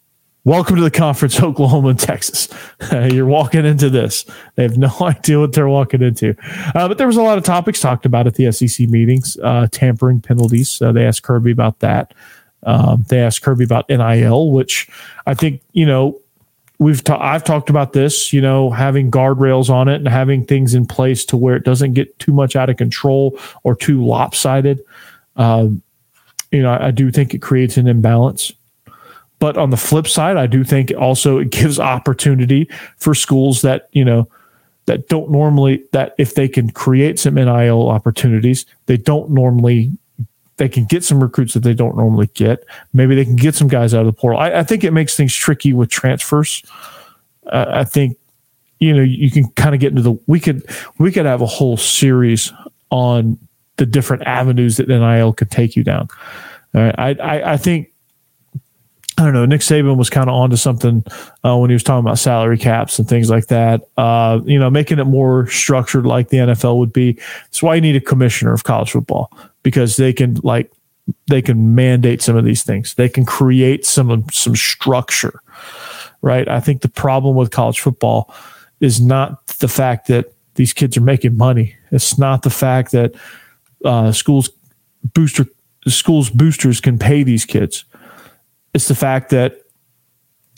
Welcome 0.44 0.78
to 0.78 0.82
the 0.82 0.90
conference, 0.90 1.40
Oklahoma 1.40 1.90
and 1.90 2.00
Texas. 2.00 2.50
You're 2.92 3.28
walking 3.28 3.64
into 3.64 3.92
this. 3.92 4.26
They 4.56 4.64
have 4.64 4.80
no 4.80 4.92
idea 5.02 5.40
what 5.40 5.54
they're 5.54 5.68
walking 5.68 6.02
into. 6.02 6.36
Uh, 6.74 6.88
but 6.88 6.98
there 6.98 7.06
was 7.06 7.18
a 7.18 7.22
lot 7.22 7.38
of 7.38 7.44
topics 7.44 7.80
talked 7.80 8.08
about 8.08 8.26
at 8.26 8.34
the 8.34 8.52
SEC 8.52 8.90
meetings, 8.90 9.38
uh, 9.44 9.68
tampering 9.72 10.20
penalties. 10.20 10.80
They 10.80 11.06
asked 11.06 11.22
Kirby 11.22 11.52
about 11.52 11.78
that. 11.80 12.16
Um, 12.64 13.06
they 13.10 13.20
asked 13.20 13.44
Kirby 13.44 13.64
about 13.64 13.88
NIL, 13.88 14.50
which 14.50 14.90
I 15.28 15.36
think, 15.36 15.62
you 15.74 15.86
know, 15.86 16.20
we've 16.80 17.04
ta- 17.04 17.22
I've 17.22 17.44
talked 17.44 17.70
about 17.70 17.94
this, 17.94 18.34
you 18.34 18.42
know, 18.42 18.72
having 18.72 19.12
guardrails 19.12 19.70
on 19.70 19.90
it 19.90 19.98
and 19.98 20.08
having 20.08 20.44
things 20.44 20.74
in 20.74 20.88
place 20.88 21.24
to 21.26 21.38
where 21.38 21.56
it 21.56 21.66
doesn't 21.66 21.94
get 21.94 22.18
too 22.18 22.34
much 22.34 22.56
out 22.56 22.72
of 22.72 22.78
control 22.78 23.38
or 23.64 23.76
too 23.76 24.04
lopsided. 24.04 24.84
Um, 25.38 25.82
you 26.52 26.62
know, 26.62 26.72
I, 26.72 26.88
I 26.88 26.92
do 26.92 27.12
think 27.12 27.34
it 27.34 27.42
creates 27.42 27.78
an 27.78 27.88
imbalance. 27.88 28.52
But 29.40 29.58
on 29.58 29.70
the 29.70 29.78
flip 29.78 30.08
side, 30.08 30.36
I 30.36 30.48
do 30.48 30.64
think 30.64 30.92
also 30.98 31.38
it 31.38 31.52
gives 31.52 31.80
opportunity 31.80 32.70
for 32.98 33.14
schools 33.14 33.62
that, 33.62 33.88
you 33.92 34.04
know, 34.04 34.28
that 34.88 35.10
don't 35.10 35.30
normally 35.30 35.84
that 35.92 36.16
if 36.18 36.34
they 36.34 36.48
can 36.48 36.72
create 36.72 37.20
some 37.20 37.36
NIL 37.36 37.90
opportunities, 37.90 38.66
they 38.88 38.98
don't 38.98 39.30
normally 39.30 39.92
they 40.56 40.68
can 40.68 40.86
get 40.86 41.04
some 41.04 41.22
recruits 41.22 41.54
that 41.54 41.60
they 41.62 41.74
don't 41.74 41.96
normally 41.96 42.28
get. 42.34 42.66
Maybe 42.94 43.14
they 43.14 43.26
can 43.26 43.36
get 43.36 43.54
some 43.54 43.68
guys 43.68 43.94
out 43.94 44.02
of 44.02 44.08
the 44.08 44.14
portal. 44.14 44.40
I, 44.40 44.60
I 44.60 44.64
think 44.64 44.84
it 44.84 44.92
makes 44.92 45.16
things 45.16 45.34
tricky 45.36 45.72
with 45.72 45.90
transfers. 45.90 46.64
Uh, 47.46 47.66
I 47.68 47.84
think 47.84 48.18
you 48.80 48.96
know 48.96 49.04
you 49.04 49.30
can 49.30 49.50
kind 49.52 49.76
of 49.76 49.82
get 49.82 49.90
into 49.90 50.02
the 50.02 50.18
we 50.26 50.40
could 50.40 50.66
we 50.98 51.12
could 51.12 51.26
have 51.26 51.42
a 51.42 51.46
whole 51.46 51.78
series 51.78 52.52
on 52.90 53.38
the 53.78 53.86
different 53.86 54.24
avenues 54.24 54.78
that 54.78 54.88
NIL 54.88 55.34
could 55.34 55.52
take 55.52 55.76
you 55.76 55.84
down. 55.84 56.08
All 56.76 56.82
right. 56.82 56.96
I, 56.98 57.10
I, 57.14 57.54
I 57.54 57.58
think 57.58 57.92
I 59.20 59.24
don't 59.24 59.34
know. 59.34 59.46
Nick 59.46 59.62
Saban 59.62 59.98
was 59.98 60.12
kind 60.12 60.30
of 60.30 60.36
onto 60.36 60.58
something 60.58 61.04
uh, 61.44 61.58
when 61.58 61.72
he 61.72 61.74
was 61.74 61.82
talking 61.82 62.06
about 62.06 62.20
salary 62.20 62.58
caps 62.58 63.00
and 63.00 63.10
things 63.10 63.32
like 63.32 63.48
that. 63.48 63.82
Uh, 63.98 64.42
you 64.46 64.60
know, 64.60 64.70
making 64.70 65.00
it 65.00 65.06
more 65.06 65.48
structured 65.48 66.06
like 66.06 66.30
the 66.30 66.38
NFL 66.38 66.78
would 66.78 66.94
be. 66.94 67.14
That's 67.14 67.64
why 67.64 67.76
you 67.76 67.82
need 67.82 67.96
a 67.96 68.02
commissioner 68.02 68.54
of 68.54 68.64
college 68.64 68.92
football 68.92 69.36
because 69.64 69.98
they 69.98 70.14
can 70.14 70.36
like 70.44 70.72
they 71.28 71.42
can 71.42 71.74
mandate 71.74 72.22
some 72.22 72.36
of 72.36 72.46
these 72.46 72.62
things. 72.62 72.94
They 72.94 73.10
can 73.10 73.26
create 73.26 73.88
some 73.88 74.26
some 74.32 74.56
structure, 74.56 75.42
right? 76.22 76.48
I 76.48 76.60
think 76.60 76.82
the 76.82 76.90
problem 76.90 77.36
with 77.36 77.50
college 77.50 77.80
football 77.80 78.32
is 78.82 79.02
not 79.02 79.48
the 79.48 79.68
fact 79.68 80.08
that 80.10 80.32
these 80.56 80.74
kids 80.74 80.96
are 80.96 81.02
making 81.02 81.38
money. 81.38 81.76
It's 81.92 82.20
not 82.20 82.44
the 82.44 82.52
fact 82.52 82.92
that 82.92 83.16
uh, 83.86 84.12
schools 84.12 84.50
booster 85.14 85.46
schools 85.88 86.30
boosters 86.30 86.82
can 86.82 86.98
pay 86.98 87.24
these 87.24 87.46
kids 87.46 87.86
it's 88.74 88.88
the 88.88 88.96
fact 88.96 89.30
that 89.30 89.62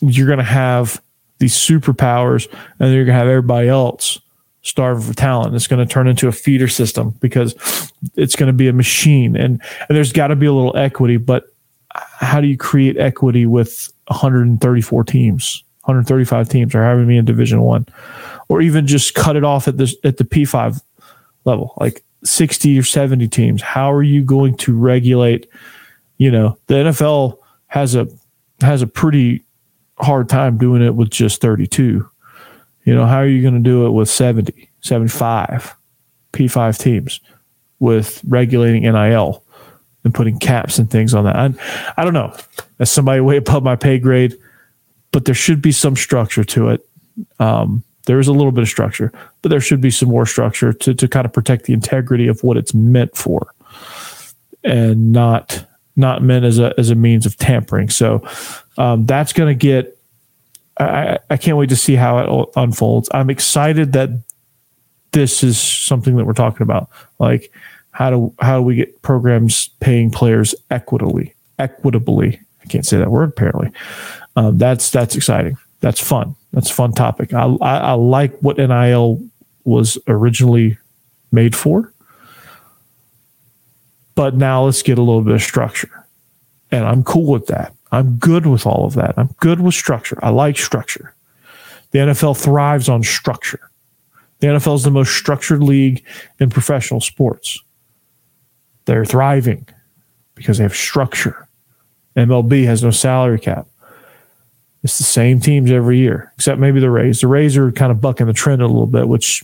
you're 0.02 0.28
going 0.28 0.40
to 0.40 0.44
have 0.44 1.02
these 1.40 1.56
superpowers 1.56 2.52
and 2.80 2.94
you're 2.94 3.06
going 3.06 3.16
to 3.16 3.20
have 3.20 3.28
everybody 3.28 3.68
else 3.68 4.20
starving 4.62 5.04
for 5.04 5.14
talent. 5.14 5.56
It's 5.56 5.68
going 5.68 5.86
to 5.86 5.92
turn 5.92 6.08
into 6.08 6.28
a 6.28 6.32
feeder 6.32 6.68
system 6.68 7.12
because 7.20 7.92
it's 8.16 8.36
going 8.36 8.48
to 8.48 8.54
be 8.54 8.68
a 8.68 8.74
machine. 8.74 9.36
And, 9.36 9.62
and 9.88 9.98
there's 9.98 10.12
got 10.12 10.28
to 10.28 10.36
be 10.36 10.46
a 10.46 10.54
little 10.54 10.76
equity, 10.76 11.18
but 11.18 11.46
how 11.94 12.42
do 12.42 12.48
you 12.48 12.58
create 12.58 12.98
equity 12.98 13.46
with 13.46 13.92
134 14.08 15.04
teams, 15.06 15.64
135 15.84 16.50
teams, 16.50 16.76
or 16.76 16.84
having 16.84 17.08
me 17.08 17.18
in 17.18 17.26
Division 17.26 17.62
One, 17.62 17.86
or 18.48 18.62
even 18.62 18.86
just 18.86 19.16
cut 19.16 19.36
it 19.36 19.44
off 19.44 19.68
at 19.68 19.78
this 19.78 19.96
at 20.04 20.18
the 20.18 20.24
P5 20.24 20.82
level, 21.46 21.74
like 21.80 22.04
60 22.24 22.78
or 22.78 22.84
70 22.84 23.28
teams? 23.28 23.62
How 23.62 23.92
are 23.92 24.04
you 24.04 24.24
going 24.24 24.56
to 24.58 24.76
regulate? 24.76 25.50
You 26.18 26.32
know, 26.32 26.58
the 26.68 26.76
NFL 26.76 27.38
has 27.68 27.96
a 27.96 28.08
has 28.62 28.82
a 28.82 28.88
pretty 28.88 29.44
hard 30.00 30.30
time 30.30 30.58
doing 30.58 30.82
it 30.82 30.96
with 30.96 31.10
just 31.10 31.42
32. 31.42 32.10
You 32.86 32.96
know, 32.96 33.06
how 33.06 33.18
are 33.18 33.28
you 33.28 33.42
going 33.42 33.54
to 33.56 33.60
do 33.60 33.86
it 33.86 33.92
with 33.92 34.10
70, 34.10 34.70
75 34.82 35.76
P5 36.34 36.78
teams 36.78 37.20
with 37.80 38.22
regulating 38.28 38.84
NIL 38.84 39.44
and 40.04 40.14
putting 40.14 40.40
caps 40.40 40.80
and 40.80 40.90
things 40.90 41.14
on 41.14 41.26
that? 41.26 41.36
I, 41.36 41.54
I 41.98 42.04
don't 42.04 42.14
know. 42.14 42.36
That's 42.78 42.92
somebody 42.92 43.22
way 43.22 43.38
above 43.38 43.64
my 43.64 43.76
pay 43.76 44.00
grade, 44.00 44.36
but 45.12 45.26
there 45.26 45.36
should 45.36 45.62
be 45.62 45.72
some 45.72 45.96
structure 45.96 46.44
to 46.46 46.70
it. 46.70 46.88
Um, 47.40 47.84
there 48.06 48.20
is 48.20 48.28
a 48.28 48.34
little 48.34 48.52
bit 48.52 48.62
of 48.62 48.70
structure, 48.70 49.12
but 49.42 49.50
there 49.50 49.62
should 49.62 49.82
be 49.82 49.92
some 49.92 50.10
more 50.10 50.26
structure 50.26 50.74
to, 50.74 50.94
to 50.94 51.08
kind 51.08 51.26
of 51.26 51.34
protect 51.34 51.66
the 51.66 51.74
integrity 51.74 52.28
of 52.28 52.44
what 52.44 52.58
it's 52.58 52.74
meant 52.74 53.16
for 53.16 53.54
and 54.64 55.12
not 55.12 55.66
not 55.96 56.24
meant 56.24 56.46
as 56.46 56.60
a 56.60 56.74
as 56.78 56.90
a 56.90 56.96
means 56.96 57.26
of 57.26 57.38
tampering. 57.38 57.90
So 57.90 58.26
um, 58.78 59.06
that's 59.06 59.34
going 59.34 59.56
to 59.56 59.60
get. 59.60 59.96
I, 60.80 61.20
I 61.30 61.36
can't 61.36 61.58
wait 61.58 61.70
to 61.70 61.76
see 61.76 61.96
how 61.96 62.20
it 62.20 62.50
unfolds. 62.56 63.10
I'm 63.14 63.30
excited 63.30 63.92
that 63.94 64.10
this 65.12 65.44
is 65.44 65.60
something 65.60 66.16
that 66.16 66.26
we're 66.26 66.34
talking 66.34 66.62
about. 66.62 66.90
Like 67.20 67.52
how 67.92 68.10
do 68.10 68.34
how 68.40 68.58
do 68.58 68.64
we 68.64 68.76
get 68.76 69.02
programs 69.02 69.68
paying 69.82 70.10
players 70.10 70.56
equitably? 70.72 71.36
Equitably, 71.58 72.40
I 72.64 72.66
can't 72.68 72.86
say 72.86 72.98
that 72.98 73.12
word 73.12 73.30
apparently. 73.30 73.72
Um, 74.36 74.58
that's 74.58 74.90
that's 74.90 75.16
exciting. 75.16 75.58
That's 75.82 76.00
fun. 76.00 76.36
That's 76.52 76.72
a 76.72 76.74
fun 76.74 76.94
topic. 76.94 77.34
I, 77.34 77.46
I, 77.62 77.78
I 77.78 77.92
like 77.94 78.38
what 78.40 78.58
NIL 78.58 79.22
was 79.64 79.98
originally 80.08 80.78
made 81.32 81.56
for. 81.56 81.94
But 84.16 84.36
now 84.36 84.66
let's 84.66 84.82
get 84.82 84.98
a 84.98 85.02
little 85.02 85.22
bit 85.22 85.36
of 85.36 85.42
structure. 85.42 86.06
And 86.72 86.86
I'm 86.86 87.04
cool 87.04 87.32
with 87.32 87.48
that. 87.48 87.74
I'm 87.92 88.18
good 88.18 88.46
with 88.46 88.66
all 88.66 88.86
of 88.86 88.94
that. 88.96 89.14
I'm 89.18 89.30
good 89.40 89.62
with 89.62 89.74
structure. 89.74 90.20
I 90.22 90.30
like 90.30 90.58
structure. 90.58 91.16
The 91.92 92.00
NFL 92.00 92.42
thrives 92.42 92.90
on 92.90 93.02
structure. 93.04 93.70
The 94.40 94.48
NFL 94.48 94.76
is 94.76 94.84
the 94.84 94.92
most 94.92 95.16
structured 95.16 95.64
league 95.64 96.04
in 96.40 96.50
professional 96.50 97.02
sports. 97.02 97.62
They're 98.86 99.06
thriving 99.06 99.68
because 100.36 100.58
they 100.58 100.64
have 100.64 100.76
structure. 100.76 101.48
MLB 102.16 102.66
has 102.66 102.84
no 102.84 102.92
salary 102.92 103.40
cap. 103.40 103.68
It's 104.90 104.98
the 104.98 105.04
same 105.04 105.40
teams 105.40 105.70
every 105.70 106.00
year, 106.00 106.34
except 106.36 106.60
maybe 106.60 106.80
the 106.80 106.90
Rays. 106.90 107.22
The 107.22 107.28
Rays 107.28 107.56
are 107.56 107.72
kind 107.72 107.92
of 107.92 108.02
bucking 108.02 108.26
the 108.26 108.34
trend 108.34 108.64
a 108.64 108.66
little 108.66 108.88
bit, 108.88 109.08
which 109.08 109.44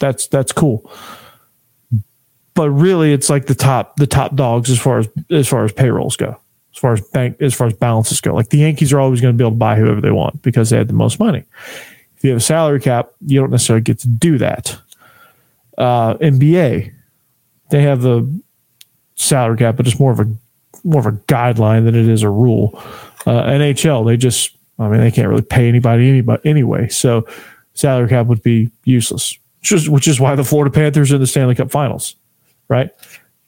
that's 0.00 0.26
that's 0.26 0.50
cool. 0.50 0.90
But 2.54 2.70
really 2.70 3.12
it's 3.12 3.30
like 3.30 3.46
the 3.46 3.54
top 3.54 3.94
the 3.94 4.08
top 4.08 4.34
dogs 4.34 4.70
as 4.70 4.80
far 4.80 4.98
as 4.98 5.08
as 5.30 5.46
far 5.46 5.64
as 5.64 5.70
payrolls 5.70 6.16
go 6.16 6.36
as 6.74 6.80
far 6.80 6.94
as 6.94 7.00
bank 7.00 7.40
as 7.40 7.54
far 7.54 7.68
as 7.68 7.74
balances 7.74 8.20
go. 8.20 8.34
Like 8.34 8.48
the 8.48 8.58
yankees 8.58 8.92
are 8.92 8.98
always 8.98 9.20
going 9.20 9.32
to 9.32 9.38
be 9.38 9.44
able 9.44 9.52
to 9.52 9.56
buy 9.56 9.76
whoever 9.76 10.00
they 10.00 10.10
want 10.10 10.42
because 10.42 10.70
they 10.70 10.78
have 10.78 10.88
the 10.88 10.94
most 10.94 11.20
money. 11.20 11.44
If 12.16 12.24
you 12.24 12.30
have 12.30 12.38
a 12.38 12.40
salary 12.40 12.80
cap 12.80 13.10
you 13.24 13.40
don't 13.40 13.50
necessarily 13.50 13.82
get 13.82 14.00
to 14.00 14.08
do 14.08 14.36
that. 14.38 14.76
Uh, 15.78 16.14
nba 16.14 16.92
they 17.70 17.82
have 17.82 18.02
the 18.02 18.42
salary 19.14 19.58
cap 19.58 19.76
but 19.76 19.86
it's 19.86 20.00
more 20.00 20.10
of 20.10 20.18
a 20.18 20.26
more 20.82 20.98
of 20.98 21.06
a 21.06 21.12
guideline 21.12 21.84
than 21.84 21.94
it 21.94 22.08
is 22.08 22.24
a 22.24 22.28
rule. 22.28 22.72
Uh, 23.26 23.44
nhl 23.44 24.04
they 24.04 24.16
just 24.16 24.56
i 24.82 24.88
mean 24.88 25.00
they 25.00 25.10
can't 25.10 25.28
really 25.28 25.42
pay 25.42 25.68
anybody 25.68 26.08
anybody 26.08 26.48
anyway 26.48 26.88
so 26.88 27.26
salary 27.74 28.08
cap 28.08 28.26
would 28.26 28.42
be 28.42 28.70
useless 28.84 29.38
which 29.60 29.72
is, 29.72 29.88
which 29.88 30.08
is 30.08 30.18
why 30.20 30.34
the 30.34 30.44
florida 30.44 30.72
panthers 30.72 31.12
are 31.12 31.16
in 31.16 31.20
the 31.20 31.26
stanley 31.26 31.54
cup 31.54 31.70
finals 31.70 32.16
right? 32.72 32.90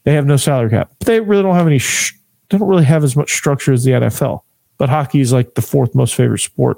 They 0.03 0.13
have 0.13 0.27
no 0.27 0.37
salary 0.37 0.69
cap. 0.69 0.91
But 0.99 1.07
they 1.07 1.19
really 1.19 1.43
don't 1.43 1.55
have 1.55 1.67
any. 1.67 1.79
Sh- 1.79 2.13
they 2.49 2.57
don't 2.57 2.67
really 2.67 2.85
have 2.85 3.03
as 3.03 3.15
much 3.15 3.33
structure 3.33 3.73
as 3.73 3.83
the 3.83 3.91
NFL. 3.91 4.41
But 4.77 4.89
hockey 4.89 5.19
is 5.19 5.33
like 5.33 5.55
the 5.55 5.61
fourth 5.61 5.95
most 5.95 6.15
favorite 6.15 6.39
sport 6.39 6.77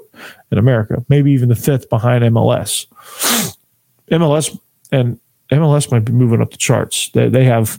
in 0.50 0.58
America, 0.58 1.04
maybe 1.08 1.32
even 1.32 1.48
the 1.48 1.56
fifth 1.56 1.90
behind 1.90 2.24
MLS. 2.24 2.86
MLS 4.10 4.58
and 4.92 5.20
MLS 5.50 5.90
might 5.90 6.04
be 6.04 6.12
moving 6.12 6.40
up 6.40 6.50
the 6.50 6.56
charts. 6.56 7.10
They 7.10 7.28
they 7.28 7.44
have. 7.44 7.78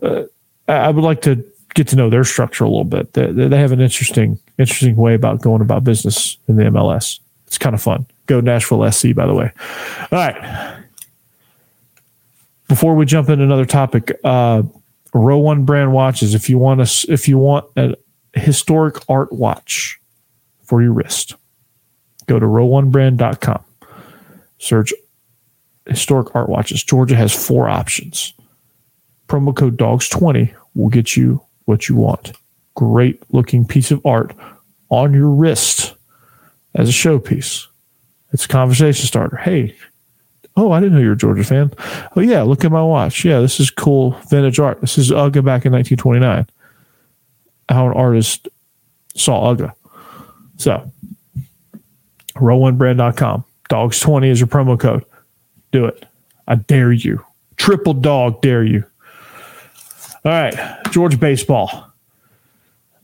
Uh, 0.00 0.24
I 0.68 0.90
would 0.90 1.04
like 1.04 1.22
to 1.22 1.44
get 1.74 1.88
to 1.88 1.96
know 1.96 2.08
their 2.08 2.24
structure 2.24 2.64
a 2.64 2.68
little 2.68 2.84
bit. 2.84 3.12
They, 3.14 3.30
they 3.32 3.58
have 3.58 3.72
an 3.72 3.80
interesting 3.80 4.38
interesting 4.58 4.96
way 4.96 5.14
about 5.14 5.40
going 5.40 5.60
about 5.60 5.84
business 5.84 6.36
in 6.48 6.56
the 6.56 6.64
MLS. 6.64 7.18
It's 7.46 7.58
kind 7.58 7.74
of 7.74 7.82
fun. 7.82 8.06
Go 8.26 8.40
Nashville 8.40 8.90
SC, 8.90 9.14
by 9.14 9.26
the 9.26 9.34
way. 9.34 9.52
All 10.10 10.18
right 10.18 10.84
before 12.68 12.94
we 12.94 13.06
jump 13.06 13.28
into 13.28 13.44
another 13.44 13.66
topic, 13.66 14.18
uh, 14.24 14.62
Row 15.12 15.38
One 15.38 15.64
brand 15.64 15.92
watches. 15.92 16.34
If 16.34 16.50
you 16.50 16.58
want 16.58 16.86
to, 16.86 17.12
if 17.12 17.28
you 17.28 17.38
want 17.38 17.66
a 17.76 17.94
historic 18.32 18.96
art 19.08 19.32
watch 19.32 20.00
for 20.64 20.82
your 20.82 20.92
wrist, 20.92 21.34
go 22.26 22.38
to 22.38 22.46
row1brand.com. 22.46 23.62
Search 24.58 24.92
historic 25.86 26.34
art 26.34 26.48
watches. 26.48 26.82
Georgia 26.82 27.14
has 27.14 27.32
four 27.32 27.68
options. 27.68 28.34
Promo 29.28 29.54
code 29.54 29.76
dogs20 29.76 30.54
will 30.74 30.88
get 30.88 31.16
you 31.16 31.42
what 31.66 31.88
you 31.88 31.94
want. 31.94 32.32
Great 32.74 33.22
looking 33.32 33.66
piece 33.66 33.90
of 33.90 34.04
art 34.04 34.34
on 34.88 35.12
your 35.14 35.28
wrist 35.28 35.94
as 36.74 36.88
a 36.88 36.92
showpiece. 36.92 37.66
It's 38.32 38.44
a 38.44 38.48
conversation 38.48 39.06
starter. 39.06 39.36
Hey, 39.36 39.76
Oh, 40.56 40.70
I 40.70 40.78
didn't 40.78 40.94
know 40.94 41.00
you 41.00 41.08
were 41.08 41.14
a 41.14 41.16
Georgia 41.16 41.42
fan. 41.42 41.72
Oh, 42.14 42.20
yeah, 42.20 42.42
look 42.42 42.64
at 42.64 42.70
my 42.70 42.82
watch. 42.82 43.24
Yeah, 43.24 43.40
this 43.40 43.58
is 43.58 43.70
cool 43.70 44.12
vintage 44.30 44.60
art. 44.60 44.80
This 44.80 44.98
is 44.98 45.10
UGA 45.10 45.44
back 45.44 45.66
in 45.66 45.72
1929. 45.72 46.46
How 47.68 47.86
an 47.86 47.92
artist 47.92 48.48
saw 49.16 49.52
UGA. 49.52 49.72
So, 50.56 50.92
row1brand.com. 52.36 53.44
Dogs20 53.68 54.30
is 54.30 54.38
your 54.38 54.46
promo 54.46 54.78
code. 54.78 55.04
Do 55.72 55.86
it. 55.86 56.06
I 56.46 56.54
dare 56.54 56.92
you. 56.92 57.24
Triple 57.56 57.94
dog 57.94 58.40
dare 58.40 58.62
you. 58.62 58.84
All 60.24 60.32
right, 60.32 60.84
Georgia 60.90 61.18
baseball. 61.18 61.92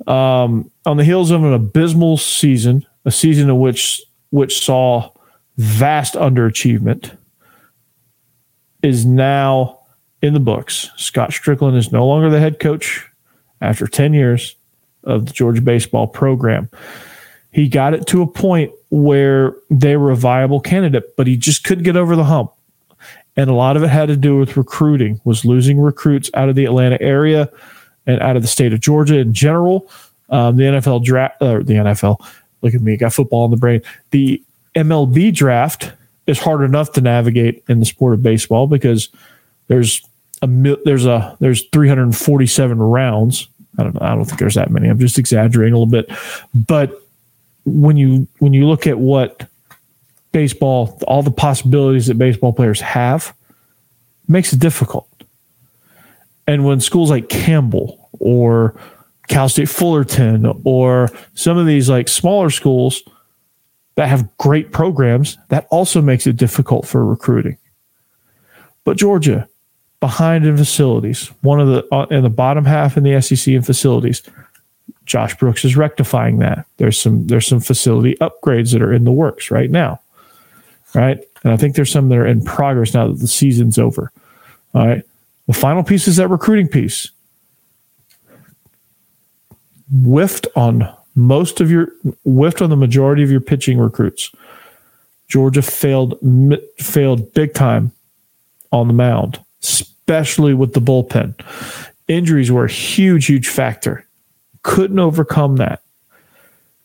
Um, 0.07 0.71
on 0.87 0.97
the 0.97 1.05
heels 1.05 1.31
of 1.31 1.45
an 1.45 1.53
abysmal 1.53 2.17
season, 2.17 2.87
a 3.05 3.11
season 3.11 3.49
in 3.49 3.59
which 3.59 4.03
which 4.31 4.65
saw 4.65 5.11
vast 5.57 6.15
underachievement 6.15 7.17
is 8.83 9.05
now 9.05 9.81
in 10.23 10.33
the 10.33 10.41
books. 10.41 10.91
Scott 10.97 11.31
Stricklin 11.31 11.77
is 11.77 11.93
no 11.93 12.07
longer 12.07 12.31
the 12.31 12.41
head 12.41 12.61
coach 12.61 13.07
after 13.61 13.87
10 13.87 14.15
years 14.15 14.57
of 15.05 15.27
the 15.27 15.33
Georgia 15.33 15.63
baseball 15.63 16.07
program. 16.07 16.71
He 17.53 17.69
got 17.69 17.95
it 17.95 18.07
to 18.09 18.23
a 18.23 18.27
point 18.27 18.73
where 18.91 19.57
they 19.71 19.97
were 19.97 20.13
a 20.13 20.17
viable 20.17 20.61
candidate, 20.61 21.17
but 21.17 21.27
he 21.27 21.37
just 21.37 21.65
couldn't 21.65 21.85
get 21.85 21.97
over 21.97 22.15
the 22.15 22.25
hump. 22.25 22.53
And 23.37 23.51
a 23.51 23.55
lot 23.55 23.77
of 23.77 23.83
it 23.83 23.89
had 23.89 24.07
to 24.07 24.17
do 24.17 24.37
with 24.37 24.57
recruiting, 24.57 25.21
was 25.25 25.45
losing 25.45 25.81
recruits 25.81 26.31
out 26.35 26.49
of 26.49 26.55
the 26.55 26.65
Atlanta 26.65 27.01
area 27.01 27.51
and 28.11 28.21
out 28.23 28.37
of 28.37 28.43
the 28.43 28.49
state 28.49 28.73
of 28.73 28.81
Georgia 28.81 29.19
in 29.19 29.33
general. 29.33 29.91
Um, 30.29 30.57
the 30.57 30.65
NFL 30.65 31.05
draft, 31.05 31.43
or 31.43 31.63
the 31.63 31.75
NFL, 31.75 32.25
look 32.63 32.75
at 32.75 32.81
me, 32.81 32.97
got 32.97 33.13
football 33.13 33.45
in 33.47 33.51
the 33.51 33.57
brain. 33.57 33.83
The 34.13 34.43
MLB 34.77 35.35
draft 35.35 35.93
is 36.27 36.39
hard 36.39 36.63
enough 36.63 36.93
to 36.93 37.01
navigate 37.01 37.65
in 37.69 37.81
the 37.81 37.87
sport 37.87 38.15
of 38.15 38.23
baseball 38.23 38.69
because 38.69 39.09
there's 39.67 40.03
a 40.43 40.47
there's 40.85 41.07
a 41.07 41.37
there's 41.41 41.63
347 41.73 42.79
rounds. 42.79 43.49
I 43.79 43.85
don't. 43.85 44.01
I 44.03 44.15
don't 44.15 44.25
think 44.25 44.39
there's 44.39 44.55
that 44.55 44.71
many. 44.71 44.89
I'm 44.89 44.99
just 44.99 45.19
exaggerating 45.19 45.75
a 45.75 45.79
little 45.79 45.91
bit, 45.91 46.11
but 46.55 47.03
when 47.65 47.97
you 47.97 48.27
when 48.39 48.53
you 48.53 48.67
look 48.69 48.87
at 48.87 48.99
what 48.99 49.49
baseball, 50.33 50.99
all 51.07 51.23
the 51.23 51.31
possibilities 51.31 52.07
that 52.07 52.19
baseball 52.19 52.53
players 52.53 52.81
have, 52.81 53.35
makes 54.29 54.53
it 54.53 54.61
difficult. 54.61 55.09
And 56.47 56.65
when 56.65 56.81
schools 56.81 57.11
like 57.11 57.29
Campbell 57.29 58.00
or 58.21 58.79
Cal 59.29 59.49
State 59.49 59.69
Fullerton 59.69 60.47
or 60.65 61.09
some 61.35 61.59
of 61.59 61.67
these 61.67 61.89
like 61.89 62.09
smaller 62.09 62.51
schools 62.51 63.03
that 63.97 64.09
have 64.09 64.37
great 64.39 64.73
programs, 64.73 65.37
that 65.49 65.67
also 65.71 66.01
makes 66.01 66.27
it 66.27 66.37
difficult 66.37 66.87
for 66.87 67.05
recruiting. 67.05 67.59
But 68.85 68.97
Georgia, 68.97 69.49
behind 70.01 70.47
in 70.47 70.57
facilities, 70.57 71.29
one 71.43 71.61
of 71.61 71.69
the 71.69 71.87
uh, 71.95 72.07
in 72.11 72.23
the 72.23 72.31
bottom 72.31 72.65
half 72.65 72.97
in 72.97 73.03
the 73.03 73.21
SEC 73.21 73.53
in 73.53 73.63
facilities, 73.63 74.23
Josh 75.05 75.37
Brooks 75.37 75.65
is 75.65 75.77
rectifying 75.77 76.39
that. 76.39 76.67
There's 76.79 76.99
some 77.01 77.27
there's 77.27 77.47
some 77.47 77.61
facility 77.61 78.17
upgrades 78.21 78.73
that 78.73 78.83
are 78.83 78.93
in 78.93 79.05
the 79.05 79.13
works 79.13 79.51
right 79.51 79.71
now. 79.71 80.01
Right? 80.95 81.19
And 81.45 81.53
I 81.53 81.57
think 81.57 81.77
there's 81.77 81.93
some 81.93 82.09
that 82.09 82.19
are 82.19 82.27
in 82.27 82.43
progress 82.43 82.95
now 82.95 83.09
that 83.09 83.21
the 83.21 83.29
season's 83.29 83.79
over. 83.79 84.11
All 84.75 84.87
right. 84.87 85.05
The 85.47 85.53
final 85.53 85.83
piece 85.83 86.09
is 86.09 86.17
that 86.17 86.29
recruiting 86.29 86.69
piece. 86.69 87.11
Whiffed 89.91 90.47
on 90.55 90.89
most 91.15 91.61
of 91.61 91.71
your 91.71 91.93
whiffed 92.25 92.63
on 92.63 92.71
the 92.71 92.77
majority 92.77 93.23
of 93.23 93.31
your 93.31 93.41
pitching 93.41 93.79
recruits. 93.79 94.31
Georgia 95.29 95.63
failed 95.63 96.19
failed 96.79 97.33
big 97.35 97.55
time 97.55 97.93
on 98.73 98.89
the 98.89 98.95
mound, 98.95 99.41
especially 99.63 100.55
with 100.55 100.75
the 100.75 100.81
bullpen. 100.81 101.35
Injuries 102.09 102.51
were 102.51 102.65
a 102.65 102.71
huge, 102.71 103.27
huge 103.27 103.49
factor. 103.49 104.07
Couldn't 104.63 104.99
overcome 104.99 105.57
that. 105.57 105.83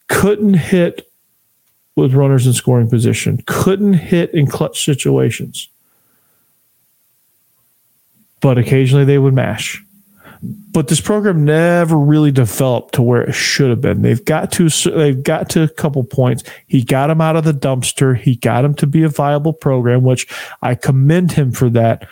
Couldn't 0.08 0.56
hit 0.56 1.10
with 1.96 2.14
runners 2.14 2.46
in 2.46 2.54
scoring 2.54 2.90
position. 2.90 3.42
Couldn't 3.46 3.94
hit 3.94 4.34
in 4.34 4.48
clutch 4.48 4.84
situations. 4.84 5.68
But 8.42 8.58
occasionally 8.58 9.06
they 9.06 9.18
would 9.18 9.34
mash. 9.34 9.84
But 10.42 10.88
this 10.88 11.02
program 11.02 11.46
never 11.46 11.98
really 11.98 12.32
developed 12.32 12.96
to 12.96 13.02
where 13.02 13.22
it 13.22 13.34
should 13.34 13.70
have 13.70 13.82
been. 13.82 14.02
They've 14.02 14.24
got 14.24 14.52
to 14.54 14.70
they've 14.70 15.22
got 15.22 15.50
to 15.52 15.64
a 15.64 15.70
couple 15.70 16.04
points. 16.04 16.44
He 16.68 16.84
got 16.84 17.10
him 17.10 17.22
out 17.22 17.36
of 17.36 17.44
the 17.44 17.54
dumpster. 17.54 18.18
He 18.18 18.36
got 18.36 18.66
him 18.66 18.74
to 18.76 18.88
be 18.88 19.04
a 19.04 19.10
viable 19.10 19.54
program, 19.54 20.04
which 20.04 20.28
I 20.62 20.76
commend 20.76 21.32
him 21.32 21.52
for 21.52 21.70
that. 21.72 22.08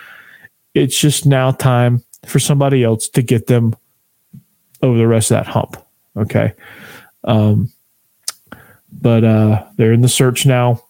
It's 0.74 0.98
just 0.98 1.26
now 1.26 1.52
time 1.52 2.02
for 2.26 2.38
somebody 2.38 2.82
else 2.82 3.08
to 3.10 3.22
get 3.22 3.46
them 3.46 3.76
over 4.82 4.98
the 4.98 5.06
rest 5.06 5.30
of 5.30 5.36
that 5.36 5.46
hump. 5.46 5.76
Okay. 6.16 6.52
Um, 7.24 7.72
but 8.92 9.24
uh, 9.24 9.64
they're 9.76 9.92
in 9.92 10.00
the 10.00 10.08
search 10.08 10.46
now. 10.46 10.82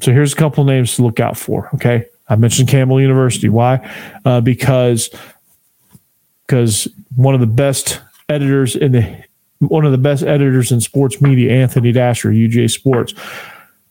So 0.00 0.12
here's 0.12 0.32
a 0.32 0.36
couple 0.36 0.64
names 0.64 0.96
to 0.96 1.02
look 1.02 1.20
out 1.20 1.36
for. 1.36 1.70
Okay, 1.74 2.06
I 2.28 2.36
mentioned 2.36 2.68
Campbell 2.68 3.00
University. 3.00 3.48
Why? 3.48 3.88
Uh, 4.24 4.40
because 4.40 5.10
because 6.46 6.88
one 7.16 7.34
of 7.34 7.40
the 7.40 7.46
best 7.46 8.00
editors 8.28 8.76
in 8.76 8.92
the 8.92 9.24
one 9.60 9.84
of 9.84 9.92
the 9.92 9.98
best 9.98 10.22
editors 10.22 10.72
in 10.72 10.80
sports 10.80 11.20
media, 11.20 11.52
Anthony 11.52 11.92
Dasher, 11.92 12.30
UJ 12.30 12.70
Sports, 12.70 13.14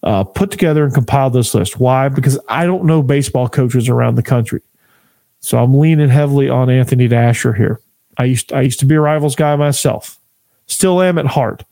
uh, 0.04 0.24
put 0.24 0.52
together 0.52 0.84
and 0.84 0.94
compiled 0.94 1.34
this 1.34 1.54
list. 1.54 1.80
Why? 1.80 2.10
Because 2.10 2.40
I 2.48 2.66
don't 2.66 2.86
know 2.86 3.02
baseball 3.02 3.50
coaches 3.50 3.90
around 3.90 4.16
the 4.16 4.24
country, 4.24 4.62
so 5.40 5.58
I'm 5.58 5.78
leaning 5.78 6.10
heavily 6.10 6.50
on 6.50 6.70
Anthony 6.70 7.08
Dasher 7.08 7.54
here. 7.54 7.80
I 8.18 8.26
used 8.26 8.54
I 8.54 8.62
used 8.62 8.80
to 8.82 8.86
be 8.86 8.96
a 8.96 9.02
rivals 9.02 9.36
guy 9.36 9.56
myself, 9.56 10.20
still 10.68 11.02
am 11.02 11.18
at 11.18 11.26
heart, 11.26 11.64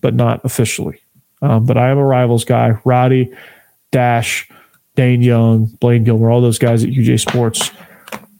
but 0.00 0.14
not 0.14 0.44
officially. 0.44 1.00
Um, 1.42 1.66
but 1.66 1.76
I 1.76 1.90
am 1.90 1.98
a 1.98 2.04
rivals 2.04 2.44
guy. 2.44 2.78
Roddy, 2.84 3.34
Dash, 3.90 4.48
Dane 4.94 5.22
Young, 5.22 5.66
Blaine 5.80 6.04
Gilmer, 6.04 6.30
all 6.30 6.40
those 6.40 6.58
guys 6.58 6.84
at 6.84 6.90
UJ 6.90 7.20
Sports. 7.20 7.70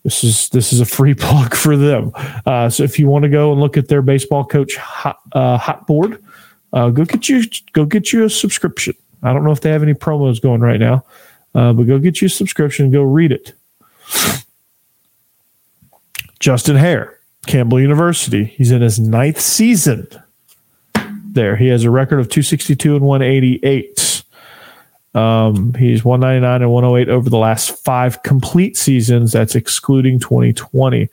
This 0.04 0.24
is 0.24 0.48
this 0.50 0.72
is 0.72 0.80
a 0.80 0.84
free 0.84 1.14
plug 1.26 1.54
for 1.54 1.76
them. 1.76 2.12
Uh, 2.46 2.68
so 2.68 2.82
if 2.82 2.98
you 2.98 3.06
want 3.08 3.24
to 3.24 3.28
go 3.28 3.52
and 3.52 3.60
look 3.60 3.76
at 3.76 3.88
their 3.88 4.02
baseball 4.02 4.44
coach 4.44 4.76
hot, 4.76 5.20
uh, 5.32 5.56
hot 5.56 5.86
board, 5.86 6.22
uh, 6.72 6.90
go 6.90 7.04
get 7.04 7.28
you 7.28 7.42
go 7.72 7.84
get 7.84 8.12
you 8.12 8.24
a 8.24 8.30
subscription. 8.30 8.94
I 9.22 9.32
don't 9.32 9.44
know 9.44 9.52
if 9.52 9.60
they 9.60 9.70
have 9.70 9.82
any 9.82 9.94
promos 9.94 10.42
going 10.42 10.60
right 10.60 10.80
now, 10.80 11.04
uh, 11.54 11.72
but 11.72 11.84
go 11.84 11.98
get 11.98 12.20
you 12.20 12.26
a 12.26 12.30
subscription. 12.30 12.90
Go 12.90 13.02
read 13.02 13.32
it. 13.32 13.52
Justin 16.40 16.74
Haire, 16.74 17.20
Campbell 17.46 17.80
University. 17.80 18.44
He's 18.44 18.72
in 18.72 18.82
his 18.82 18.98
ninth 18.98 19.40
season 19.40 20.08
there. 21.34 21.56
He 21.56 21.68
has 21.68 21.84
a 21.84 21.90
record 21.90 22.18
of 22.18 22.28
262 22.28 22.96
and 22.96 23.04
188. 23.04 24.11
Um, 25.14 25.74
he's 25.74 26.04
199 26.04 26.62
and 26.62 26.70
108 26.70 27.08
over 27.10 27.28
the 27.28 27.38
last 27.38 27.76
five 27.84 28.22
complete 28.22 28.76
seasons. 28.76 29.32
That's 29.32 29.54
excluding 29.54 30.18
2020. 30.20 31.08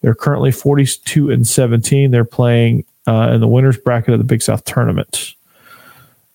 They're 0.00 0.14
currently 0.14 0.50
42 0.50 1.30
and 1.30 1.46
17. 1.46 2.10
They're 2.10 2.24
playing 2.24 2.84
uh, 3.06 3.30
in 3.32 3.40
the 3.40 3.48
winners 3.48 3.76
bracket 3.76 4.14
of 4.14 4.18
the 4.18 4.24
Big 4.24 4.42
South 4.42 4.64
tournament. 4.64 5.34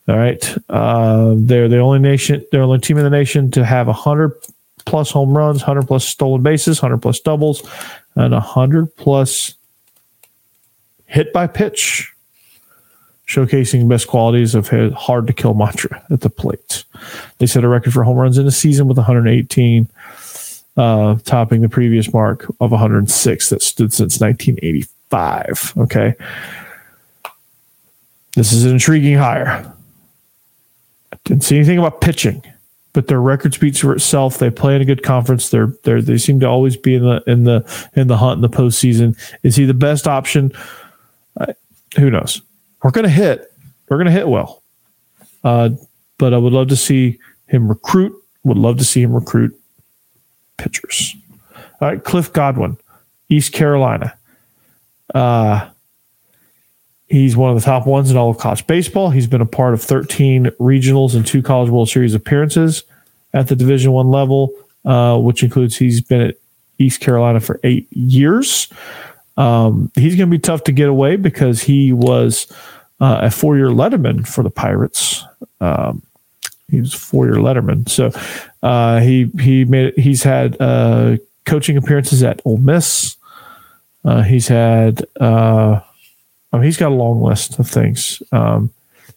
All 0.08 0.18
right, 0.18 0.58
uh, 0.70 1.36
they're 1.38 1.70
the 1.70 1.78
only 1.78 2.00
nation, 2.00 2.44
they're 2.52 2.62
the 2.62 2.66
only 2.66 2.80
team 2.80 2.98
in 2.98 3.04
the 3.04 3.10
nation 3.10 3.52
to 3.52 3.64
have 3.64 3.86
100 3.88 4.34
plus 4.86 5.12
home 5.12 5.38
runs, 5.38 5.62
100 5.62 5.88
plus 5.88 6.06
stolen 6.06 6.42
bases, 6.42 6.82
100 6.82 7.02
plus 7.02 7.20
doubles, 7.20 7.62
and 8.16 8.34
100 8.34 8.96
plus 8.96 9.54
hit 11.06 11.32
by 11.32 11.46
pitch 11.46 12.11
showcasing 13.32 13.88
best 13.88 14.08
qualities 14.08 14.56
of 14.56 14.68
his 14.68 14.92
hard 14.94 15.26
to 15.28 15.34
kill 15.34 15.54
mantra 15.54 16.04
at 16.12 16.20
the 16.20 16.30
plate. 16.30 16.84
They 17.38 17.46
set 17.46 17.64
a 17.64 17.70
record 17.70 17.94
for 17.94 18.04
home 18.04 18.18
runs 18.18 18.38
in 18.38 18.46
a 18.46 18.52
season 18.52 18.88
with 18.88 18.98
118, 18.98 19.90
uh, 20.76 21.16
topping 21.24 21.62
the 21.62 21.70
previous 21.70 22.12
mark 22.12 22.46
of 22.60 22.72
106 22.72 23.50
that 23.50 23.62
stood 23.62 23.94
since 23.94 24.20
1985. 24.20 25.74
Okay. 25.78 26.14
This 28.36 28.52
is 28.52 28.66
an 28.66 28.72
intriguing 28.72 29.18
hire. 29.18 29.74
I 31.14 31.18
didn't 31.24 31.44
see 31.44 31.56
anything 31.56 31.78
about 31.78 32.02
pitching, 32.02 32.44
but 32.92 33.08
their 33.08 33.22
record 33.22 33.54
speaks 33.54 33.80
for 33.80 33.94
itself. 33.94 34.40
They 34.40 34.50
play 34.50 34.76
in 34.76 34.82
a 34.82 34.86
good 34.86 35.04
conference. 35.04 35.50
They're, 35.50 35.74
they're 35.84 36.02
they 36.02 36.18
seem 36.18 36.42
to 36.42 36.48
always 36.48 36.76
be 36.76 36.96
in 36.96 37.04
the 37.04 37.24
in 37.28 37.44
the 37.44 37.90
in 37.96 38.08
the 38.08 38.18
hunt 38.18 38.38
in 38.38 38.42
the 38.42 38.50
postseason. 38.50 39.18
Is 39.44 39.56
he 39.56 39.66
the 39.66 39.74
best 39.74 40.08
option? 40.08 40.52
Uh, 41.40 41.54
who 41.98 42.10
knows? 42.10 42.42
We're 42.84 42.92
going 42.92 43.04
to 43.04 43.10
hit. 43.10 43.52
We're 43.90 43.98
going 43.98 44.06
to 44.06 44.12
hit 44.12 44.28
well. 44.28 44.62
Uh, 45.44 45.70
but 46.18 46.34
I 46.34 46.38
would 46.38 46.54
love 46.54 46.70
to 46.70 46.76
see 46.76 47.20
him 47.48 47.68
recruit. 47.68 48.16
Would 48.44 48.58
love 48.58 48.78
to 48.78 48.84
see 48.84 49.02
him 49.02 49.14
recruit 49.14 49.60
pitchers. 50.58 51.16
All 51.56 51.88
right, 51.88 52.04
Cliff 52.04 52.32
Godwin, 52.32 52.78
East 53.30 53.54
Carolina. 53.54 54.16
Uh, 55.14 55.70
he's 57.08 57.36
one 57.36 57.50
of 57.50 57.56
the 57.56 57.66
top 57.66 57.86
ones 57.86 58.10
in 58.10 58.18
all 58.18 58.30
of 58.30 58.38
college 58.38 58.66
baseball. 58.68 59.10
He's 59.10 59.28
been 59.28 59.42
a 59.42 59.46
part 59.46 59.74
of 59.74 59.82
13 59.82 60.46
regionals 60.60 61.16
and 61.16 61.26
two 61.26 61.42
College 61.42 61.70
World 61.70 61.90
Series 61.90 62.14
appearances 62.14 62.84
at 63.34 63.48
the 63.48 63.56
Division 63.56 63.92
One 63.92 64.10
level, 64.10 64.54
uh, 64.86 65.18
which 65.18 65.44
includes 65.44 65.78
he's 65.78 66.02
been 66.02 66.22
at 66.22 66.36
East 66.78 67.02
Carolina 67.02 67.40
for 67.40 67.60
eight 67.64 67.88
years. 67.92 68.68
Um, 69.38 69.92
he's 69.96 70.16
going 70.16 70.30
to 70.30 70.38
be 70.38 70.40
tough 70.40 70.64
to 70.66 70.72
get 70.72 70.90
away 70.90 71.16
because 71.16 71.62
he 71.62 71.94
was 71.94 72.52
uh, 73.00 73.20
a 73.24 73.32
four 73.32 73.58
year 73.58 73.70
letterman 73.70 74.28
for 74.28 74.44
the 74.44 74.50
Pirates. 74.50 75.24
Um, 75.60 76.04
he 76.70 76.80
was 76.80 76.94
four 76.94 77.26
year 77.26 77.36
letterman. 77.36 77.90
So 77.90 78.12
uh, 78.64 79.00
he 79.00 79.30
he 79.40 79.66
made 79.66 79.94
he's 79.98 80.24
had 80.24 80.60
uh, 80.60 81.18
coaching 81.46 81.78
appearances 81.78 82.24
at 82.24 82.42
Ole 82.46 82.58
Miss. 82.58 83.18
Uh, 84.04 84.24
he's 84.24 84.48
had 84.48 85.06
uh, 85.20 85.82
I 86.54 86.58
mean, 86.58 86.66
he's 86.66 86.78
got 86.78 86.92
a 86.92 86.96
long 86.96 87.22
list 87.22 87.60
of 87.60 87.68
things. 87.70 88.22
Um, 88.32 88.72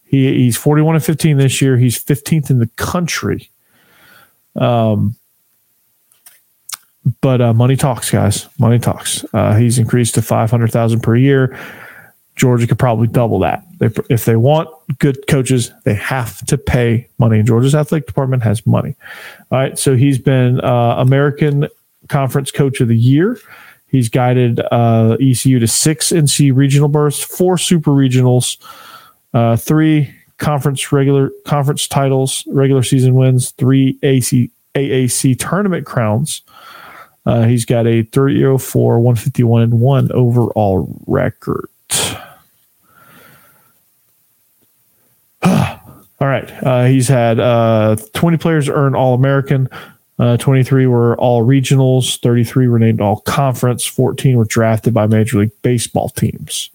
he 0.05 0.33
he's 0.35 0.57
forty 0.57 0.83
one 0.83 0.95
and 0.95 1.05
fifteen 1.05 1.37
this 1.37 1.61
year. 1.61 1.77
He's 1.77 1.97
fifteenth 1.97 2.51
in 2.51 2.59
the 2.59 2.69
country. 2.77 3.51
Um, 4.57 5.17
but 7.21 7.41
uh, 7.41 7.53
money 7.53 7.77
talks, 7.77 8.11
guys. 8.11 8.49
Money 8.59 8.79
talks. 8.79 9.25
Uh, 9.33 9.55
he's 9.57 9.79
increased 9.79 10.15
to 10.15 10.23
five 10.23 10.51
hundred 10.51 10.73
thousand 10.73 11.01
per 11.01 11.17
year. 11.17 11.59
Georgia 12.37 12.67
could 12.67 12.79
probably 12.79 13.07
double 13.07 13.39
that. 13.41 13.65
They, 13.79 13.91
if 14.11 14.25
they 14.25 14.37
want 14.37 14.69
good 14.99 15.27
coaches, 15.29 15.73
they 15.85 15.95
have 15.95 16.45
to 16.47 16.59
pay 16.59 17.09
money. 17.19 17.39
And 17.39 17.47
Georgia's 17.47 17.75
athletic 17.75 18.09
department 18.09 18.43
has 18.43 18.67
money. 18.67 18.97
All 19.53 19.59
right, 19.59 19.79
so 19.79 19.95
he's 19.95 20.19
been 20.19 20.61
uh, 20.61 20.97
American 20.99 21.69
Conference 22.09 22.51
Coach 22.51 22.81
of 22.81 22.89
the 22.89 22.97
Year. 22.97 23.39
He's 23.87 24.09
guided 24.09 24.61
uh, 24.73 25.17
ECU 25.21 25.61
to 25.61 25.69
six 25.69 26.11
NC 26.11 26.55
regional 26.55 26.89
berths, 26.89 27.23
four 27.23 27.57
super 27.57 27.93
regionals, 27.93 28.57
uh, 29.33 29.57
three 29.57 30.13
conference 30.39 30.91
regular 30.91 31.31
conference 31.45 31.87
titles, 31.87 32.43
regular 32.49 32.83
season 32.83 33.15
wins, 33.15 33.53
three 33.53 33.97
AC, 34.03 34.51
AAC 34.75 35.39
tournament 35.39 35.87
crowns 35.87 36.43
Uh, 37.27 37.45
he's 37.45 37.65
got 37.65 37.87
a 37.87 38.03
304, 38.03 39.01
151, 39.01 39.63
and 39.63 39.81
1 39.81 40.13
overall 40.13 41.03
record. 41.07 41.69
All 45.43 46.29
right. 46.29 46.51
Uh, 46.63 46.85
he's 46.85 47.09
had 47.09 47.41
uh, 47.41 47.97
20 48.13 48.37
players 48.37 48.69
earn 48.69 48.95
All 48.95 49.15
American. 49.15 49.69
Uh, 50.19 50.37
23 50.37 50.87
were 50.87 51.17
all 51.17 51.45
regionals, 51.45 52.21
33 52.21 52.69
were 52.69 52.79
named 52.79 53.01
all 53.01 53.21
conference, 53.23 53.85
14 53.85 54.37
were 54.37 54.45
drafted 54.45 54.95
by 54.95 55.09
Major 55.09 55.41
League 55.41 55.51
Baseball 55.63 56.09
teams. 56.09 56.71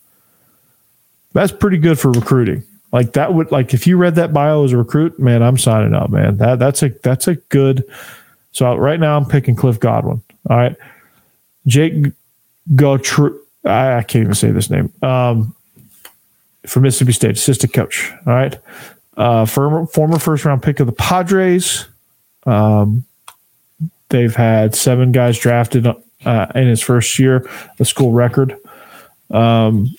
That's 1.31 1.51
pretty 1.53 1.77
good 1.77 1.97
for 1.97 2.11
recruiting. 2.11 2.63
Like 2.91 3.13
that 3.13 3.33
would 3.33 3.51
like 3.51 3.73
if 3.73 3.87
you 3.87 3.97
read 3.97 4.15
that 4.15 4.33
bio 4.33 4.65
as 4.65 4.73
a 4.73 4.77
recruit, 4.77 5.19
man, 5.19 5.41
I'm 5.41 5.57
signing 5.57 5.93
up, 5.93 6.09
man. 6.09 6.37
That 6.37 6.59
that's 6.59 6.83
a 6.83 6.89
that's 6.89 7.27
a 7.27 7.35
good. 7.35 7.85
So 8.51 8.75
right 8.75 8.99
now 8.99 9.15
I'm 9.15 9.25
picking 9.25 9.55
Cliff 9.55 9.79
Godwin. 9.79 10.21
All 10.49 10.57
right, 10.57 10.75
Jake 11.67 12.13
Gautreau. 12.75 13.37
I, 13.65 14.03
can't 14.03 14.23
even 14.23 14.35
say 14.35 14.51
this 14.51 14.69
name. 14.69 14.91
Um, 15.01 15.55
Mississippi 16.63 17.11
State, 17.11 17.31
assistant 17.31 17.73
coach. 17.73 18.11
All 18.25 18.33
right, 18.33 18.57
uh, 19.17 19.45
former 19.45 19.85
former 19.87 20.19
first 20.19 20.45
round 20.45 20.63
pick 20.63 20.79
of 20.79 20.87
the 20.87 20.93
Padres. 20.93 21.87
Um, 22.45 23.05
they've 24.09 24.35
had 24.35 24.75
seven 24.75 25.11
guys 25.11 25.37
drafted 25.37 25.87
uh, 25.87 26.47
in 26.55 26.67
his 26.67 26.81
first 26.81 27.17
year, 27.19 27.49
a 27.79 27.85
school 27.85 28.11
record. 28.11 28.55
Um, 29.31 29.93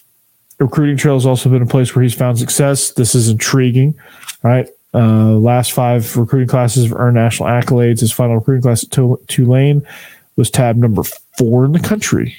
recruiting 0.58 0.96
trail 0.96 1.14
has 1.14 1.26
also 1.26 1.48
been 1.48 1.62
a 1.62 1.66
place 1.66 1.94
where 1.94 2.02
he's 2.02 2.14
found 2.14 2.38
success. 2.38 2.92
This 2.92 3.14
is 3.14 3.28
intriguing, 3.28 3.98
right? 4.42 4.68
Uh, 4.92 5.36
last 5.38 5.72
five 5.72 6.16
recruiting 6.16 6.48
classes 6.48 6.88
have 6.88 6.98
earned 6.98 7.14
national 7.14 7.48
accolades. 7.48 8.00
His 8.00 8.12
final 8.12 8.36
recruiting 8.36 8.62
class 8.62 8.84
at 8.84 8.90
Tulane 9.28 9.86
was 10.40 10.50
tab 10.50 10.76
number 10.76 11.02
four 11.36 11.66
in 11.66 11.72
the 11.72 11.78
country. 11.78 12.34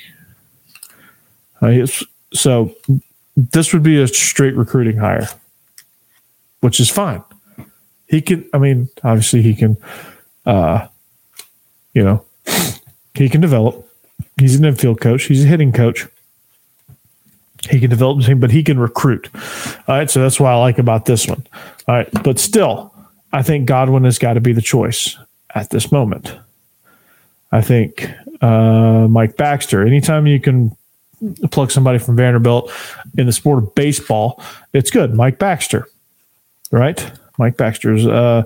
Uh, 1.61 1.85
so 2.33 2.75
this 3.37 3.71
would 3.71 3.83
be 3.83 4.01
a 4.01 4.07
straight 4.07 4.55
recruiting 4.55 4.97
hire, 4.97 5.29
which 6.61 6.79
is 6.79 6.89
fine. 6.89 7.23
He 8.07 8.21
can, 8.21 8.49
I 8.53 8.57
mean, 8.57 8.89
obviously 9.03 9.43
he 9.43 9.53
can, 9.53 9.77
uh, 10.47 10.87
you 11.93 12.03
know, 12.03 12.25
he 13.13 13.29
can 13.29 13.39
develop. 13.39 13.87
He's 14.37 14.55
an 14.55 14.65
infield 14.65 14.99
coach. 14.99 15.25
He's 15.25 15.45
a 15.45 15.47
hitting 15.47 15.71
coach. 15.71 16.07
He 17.69 17.79
can 17.79 17.91
develop 17.91 18.17
the 18.17 18.25
team, 18.25 18.39
but 18.39 18.49
he 18.49 18.63
can 18.63 18.79
recruit. 18.79 19.29
All 19.87 19.95
right. 19.95 20.09
So 20.09 20.19
that's 20.21 20.39
what 20.39 20.49
I 20.49 20.55
like 20.55 20.79
about 20.79 21.05
this 21.05 21.27
one. 21.27 21.45
All 21.87 21.93
right. 21.95 22.09
But 22.23 22.39
still, 22.39 22.91
I 23.31 23.43
think 23.43 23.67
Godwin 23.67 24.05
has 24.05 24.17
got 24.17 24.33
to 24.33 24.41
be 24.41 24.53
the 24.53 24.61
choice 24.63 25.15
at 25.53 25.69
this 25.69 25.91
moment. 25.91 26.33
I 27.51 27.61
think 27.61 28.09
uh, 28.41 29.07
Mike 29.09 29.37
Baxter, 29.37 29.85
anytime 29.85 30.27
you 30.27 30.39
can 30.39 30.75
plug 31.51 31.71
somebody 31.71 31.99
from 31.99 32.15
Vanderbilt 32.15 32.71
in 33.17 33.25
the 33.25 33.33
sport 33.33 33.63
of 33.63 33.75
baseball, 33.75 34.41
it's 34.73 34.89
good. 34.89 35.13
Mike 35.13 35.37
Baxter, 35.37 35.87
right? 36.71 37.11
Mike 37.37 37.57
Baxter's, 37.57 38.07
uh, 38.07 38.43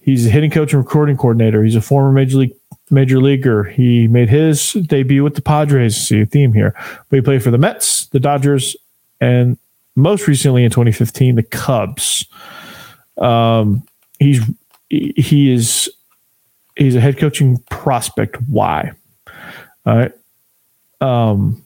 he's 0.00 0.26
a 0.26 0.30
hitting 0.30 0.50
coach 0.50 0.72
and 0.72 0.82
recording 0.82 1.16
coordinator. 1.16 1.62
He's 1.62 1.76
a 1.76 1.80
former 1.80 2.12
major 2.12 2.38
league 2.38 2.54
major 2.90 3.20
leaguer. 3.20 3.64
He 3.64 4.08
made 4.08 4.28
his 4.28 4.72
debut 4.72 5.24
with 5.24 5.34
the 5.34 5.42
Padres. 5.42 5.96
See 5.96 6.20
a 6.20 6.26
theme 6.26 6.52
here, 6.52 6.74
but 7.08 7.16
he 7.16 7.20
played 7.22 7.42
for 7.42 7.50
the 7.50 7.58
Mets, 7.58 8.06
the 8.06 8.20
Dodgers, 8.20 8.76
and 9.20 9.58
most 9.96 10.26
recently 10.26 10.64
in 10.64 10.70
2015, 10.70 11.36
the 11.36 11.42
Cubs. 11.42 12.26
Um, 13.18 13.82
he's 14.18 14.40
he 14.90 15.52
is 15.52 15.90
he's 16.76 16.96
a 16.96 17.00
head 17.00 17.18
coaching 17.18 17.58
prospect. 17.70 18.36
Why? 18.48 18.92
All 19.86 19.96
right. 19.96 20.12
Um, 21.00 21.62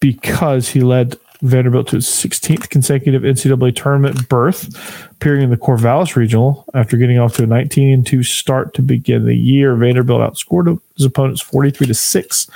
because 0.00 0.68
he 0.68 0.80
led 0.80 1.16
Vanderbilt 1.42 1.88
to 1.88 1.96
its 1.96 2.24
16th 2.24 2.70
consecutive 2.70 3.22
NCAA 3.22 3.76
tournament 3.76 4.28
berth, 4.28 5.10
appearing 5.10 5.42
in 5.42 5.50
the 5.50 5.58
Corvallis 5.58 6.16
Regional 6.16 6.64
after 6.72 6.96
getting 6.96 7.18
off 7.18 7.36
to 7.36 7.42
a 7.42 7.46
19 7.46 8.02
2 8.04 8.22
start 8.22 8.72
to 8.74 8.82
begin 8.82 9.26
the 9.26 9.36
year. 9.36 9.76
Vanderbilt 9.76 10.20
outscored 10.20 10.80
his 10.96 11.04
opponents 11.04 11.42
43 11.42 11.88
to 11.88 11.94
6 11.94 12.50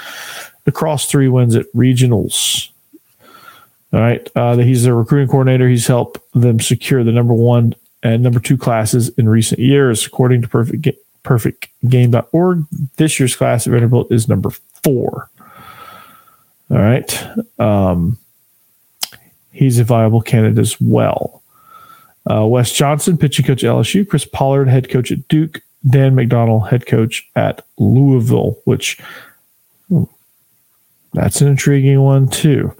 across 0.67 1.11
three 1.11 1.29
wins 1.29 1.55
at 1.55 1.67
regionals. 1.75 2.71
All 3.93 4.01
right. 4.01 4.27
Uh, 4.35 4.57
he's 4.57 4.87
a 4.87 4.95
recruiting 4.95 5.29
coordinator. 5.29 5.69
He's 5.69 5.87
helped 5.87 6.21
them 6.33 6.61
secure 6.61 7.05
the 7.05 7.13
number 7.13 7.35
one 7.35 7.75
and 8.03 8.23
number 8.23 8.41
two 8.41 8.57
classes 8.57 9.09
in 9.11 9.29
recent 9.29 9.61
years. 9.61 10.07
According 10.07 10.43
to 10.43 10.49
Perfect, 10.49 10.83
Ga- 10.83 10.99
perfectgame.org, 11.25 12.65
this 12.97 13.19
year's 13.19 13.37
class 13.37 13.67
at 13.67 13.73
Vanderbilt 13.73 14.13
is 14.13 14.29
number 14.29 14.51
four. 14.83 15.31
All 16.71 16.79
right. 16.79 17.27
Um, 17.59 18.19
he's 19.53 19.79
a 19.79 19.85
viable 19.85 20.21
candidate 20.21 20.59
as 20.59 20.81
well. 20.81 21.43
Uh, 22.31 22.47
Wes 22.47 22.73
Johnson, 22.73 23.17
pitching 23.17 23.47
coach 23.47 23.65
at 23.65 23.71
LSU. 23.71 24.07
Chris 24.07 24.25
Pollard, 24.27 24.69
head 24.69 24.91
coach 24.91 25.11
at 25.11 25.27
Duke. 25.29 25.63
Dan 25.89 26.15
McDonnell, 26.15 26.69
head 26.69 26.87
coach 26.87 27.29
at 27.37 27.65
Louisville, 27.79 28.59
which 28.65 29.01
hmm, 29.89 30.05
that's 31.13 31.41
an 31.41 31.49
intriguing 31.49 32.01
one 32.01 32.29
too. 32.29 32.75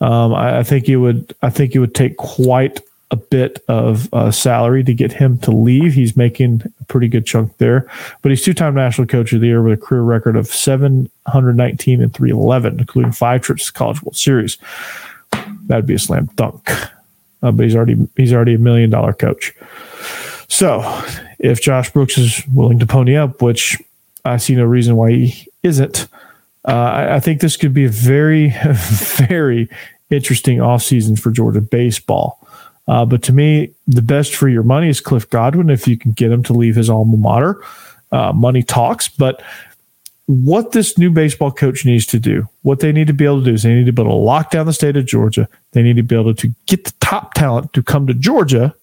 Um, 0.00 0.32
I, 0.32 0.58
I, 0.58 0.62
think 0.62 0.88
it 0.88 0.96
would. 0.96 1.34
I 1.42 1.50
think 1.50 1.74
it 1.74 1.80
would 1.80 1.94
take 1.94 2.16
quite 2.16 2.80
a 3.10 3.16
bit 3.16 3.64
of 3.68 4.12
uh, 4.12 4.30
salary 4.30 4.84
to 4.84 4.92
get 4.92 5.12
him 5.12 5.38
to 5.38 5.50
leave. 5.50 5.94
He's 5.94 6.16
making 6.16 6.62
a 6.80 6.84
pretty 6.84 7.08
good 7.08 7.24
chunk 7.24 7.56
there, 7.56 7.90
but 8.22 8.30
he's 8.30 8.42
two-time 8.42 8.74
national 8.74 9.06
coach 9.06 9.32
of 9.32 9.40
the 9.40 9.46
year 9.46 9.62
with 9.62 9.78
a 9.78 9.82
career 9.82 10.02
record 10.02 10.36
of 10.36 10.46
719 10.46 12.02
and 12.02 12.12
311, 12.12 12.80
including 12.80 13.12
five 13.12 13.40
trips 13.40 13.66
to 13.66 13.72
College 13.72 14.02
World 14.02 14.16
Series. 14.16 14.58
That'd 15.66 15.86
be 15.86 15.94
a 15.94 15.98
slam 15.98 16.26
dunk. 16.34 16.70
Uh, 17.42 17.52
but 17.52 17.64
he's 17.64 17.76
already 17.76 17.96
he's 18.16 18.32
already 18.32 18.54
a 18.54 18.58
million 18.58 18.90
dollar 18.90 19.12
coach. 19.12 19.54
So, 20.48 20.82
if 21.38 21.62
Josh 21.62 21.92
Brooks 21.92 22.18
is 22.18 22.42
willing 22.48 22.78
to 22.80 22.86
pony 22.86 23.16
up, 23.16 23.42
which 23.42 23.76
I 24.24 24.38
see 24.38 24.56
no 24.56 24.64
reason 24.64 24.96
why 24.96 25.10
he 25.12 25.46
isn't, 25.62 26.08
uh, 26.66 26.72
I, 26.72 27.16
I 27.16 27.20
think 27.20 27.40
this 27.40 27.56
could 27.56 27.72
be 27.72 27.84
a 27.84 27.90
very, 27.90 28.54
very 29.28 29.68
interesting 30.10 30.58
offseason 30.58 31.18
for 31.18 31.30
Georgia 31.30 31.60
baseball. 31.60 32.46
Uh, 32.88 33.04
but 33.04 33.22
to 33.22 33.32
me, 33.32 33.70
the 33.86 34.02
best 34.02 34.34
for 34.34 34.48
your 34.48 34.62
money 34.62 34.88
is 34.88 35.00
Cliff 35.00 35.28
Godwin 35.28 35.68
if 35.68 35.86
you 35.86 35.98
can 35.98 36.12
get 36.12 36.32
him 36.32 36.42
to 36.44 36.54
leave 36.54 36.74
his 36.74 36.88
alma 36.88 37.18
mater. 37.18 37.62
Uh, 38.10 38.32
money 38.32 38.62
talks, 38.62 39.06
but 39.06 39.42
what 40.24 40.72
this 40.72 40.96
new 40.96 41.10
baseball 41.10 41.50
coach 41.50 41.84
needs 41.84 42.06
to 42.06 42.18
do, 42.18 42.48
what 42.62 42.80
they 42.80 42.92
need 42.92 43.06
to 43.06 43.12
be 43.12 43.26
able 43.26 43.40
to 43.40 43.44
do 43.44 43.54
is 43.54 43.62
they 43.62 43.74
need 43.74 43.86
to 43.86 43.92
be 43.92 44.02
able 44.02 44.12
to 44.12 44.16
lock 44.16 44.50
down 44.50 44.64
the 44.64 44.72
state 44.72 44.96
of 44.96 45.04
Georgia. 45.04 45.48
They 45.72 45.82
need 45.82 45.96
to 45.96 46.02
be 46.02 46.14
able 46.14 46.34
to 46.34 46.54
get 46.66 46.84
the 46.84 46.94
top 47.00 47.34
talent 47.34 47.74
to 47.74 47.82
come 47.82 48.06
to 48.06 48.14
Georgia. 48.14 48.74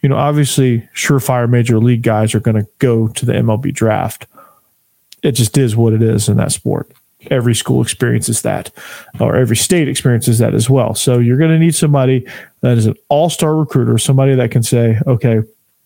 You 0.00 0.08
know, 0.08 0.16
obviously, 0.16 0.88
surefire 0.94 1.48
major 1.48 1.78
league 1.78 2.02
guys 2.02 2.34
are 2.34 2.40
going 2.40 2.62
to 2.62 2.68
go 2.78 3.08
to 3.08 3.26
the 3.26 3.32
MLB 3.32 3.72
draft. 3.72 4.26
It 5.22 5.32
just 5.32 5.56
is 5.56 5.76
what 5.76 5.92
it 5.92 6.02
is 6.02 6.28
in 6.28 6.38
that 6.38 6.52
sport 6.52 6.90
every 7.30 7.54
school 7.54 7.82
experiences 7.82 8.42
that, 8.42 8.70
or 9.20 9.36
every 9.36 9.56
state 9.56 9.88
experiences 9.88 10.38
that 10.38 10.54
as 10.54 10.68
well. 10.68 10.94
So 10.94 11.18
you're 11.18 11.38
going 11.38 11.50
to 11.50 11.58
need 11.58 11.74
somebody 11.74 12.26
that 12.60 12.78
is 12.78 12.86
an 12.86 12.94
all 13.08 13.30
star 13.30 13.56
recruiter, 13.56 13.98
somebody 13.98 14.34
that 14.34 14.50
can 14.50 14.62
say, 14.62 14.98
okay, 15.06 15.40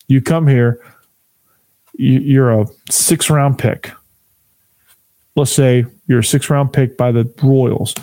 you 0.09 0.21
come 0.21 0.47
here, 0.47 0.81
you're 1.95 2.61
a 2.61 2.67
six 2.91 3.29
round 3.29 3.59
pick. 3.59 3.91
Let's 5.37 5.53
say 5.53 5.87
you're 6.07 6.21
a 6.21 6.25
six 6.25 6.51
round 6.51 6.73
pick 6.73 6.97
by 6.97 7.13
the 7.13 7.31
Royals. 7.43 7.95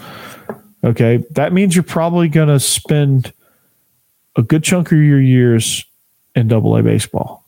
Okay, 0.84 1.24
that 1.32 1.52
means 1.52 1.76
you're 1.76 1.84
probably 1.84 2.30
going 2.30 2.48
to 2.48 2.60
spend 2.60 3.34
a 4.36 4.44
good 4.44 4.64
chunk 4.64 4.92
of 4.92 5.00
your 5.00 5.20
years 5.20 5.84
in 6.36 6.48
double 6.48 6.78
A 6.78 6.84
baseball. 6.84 7.44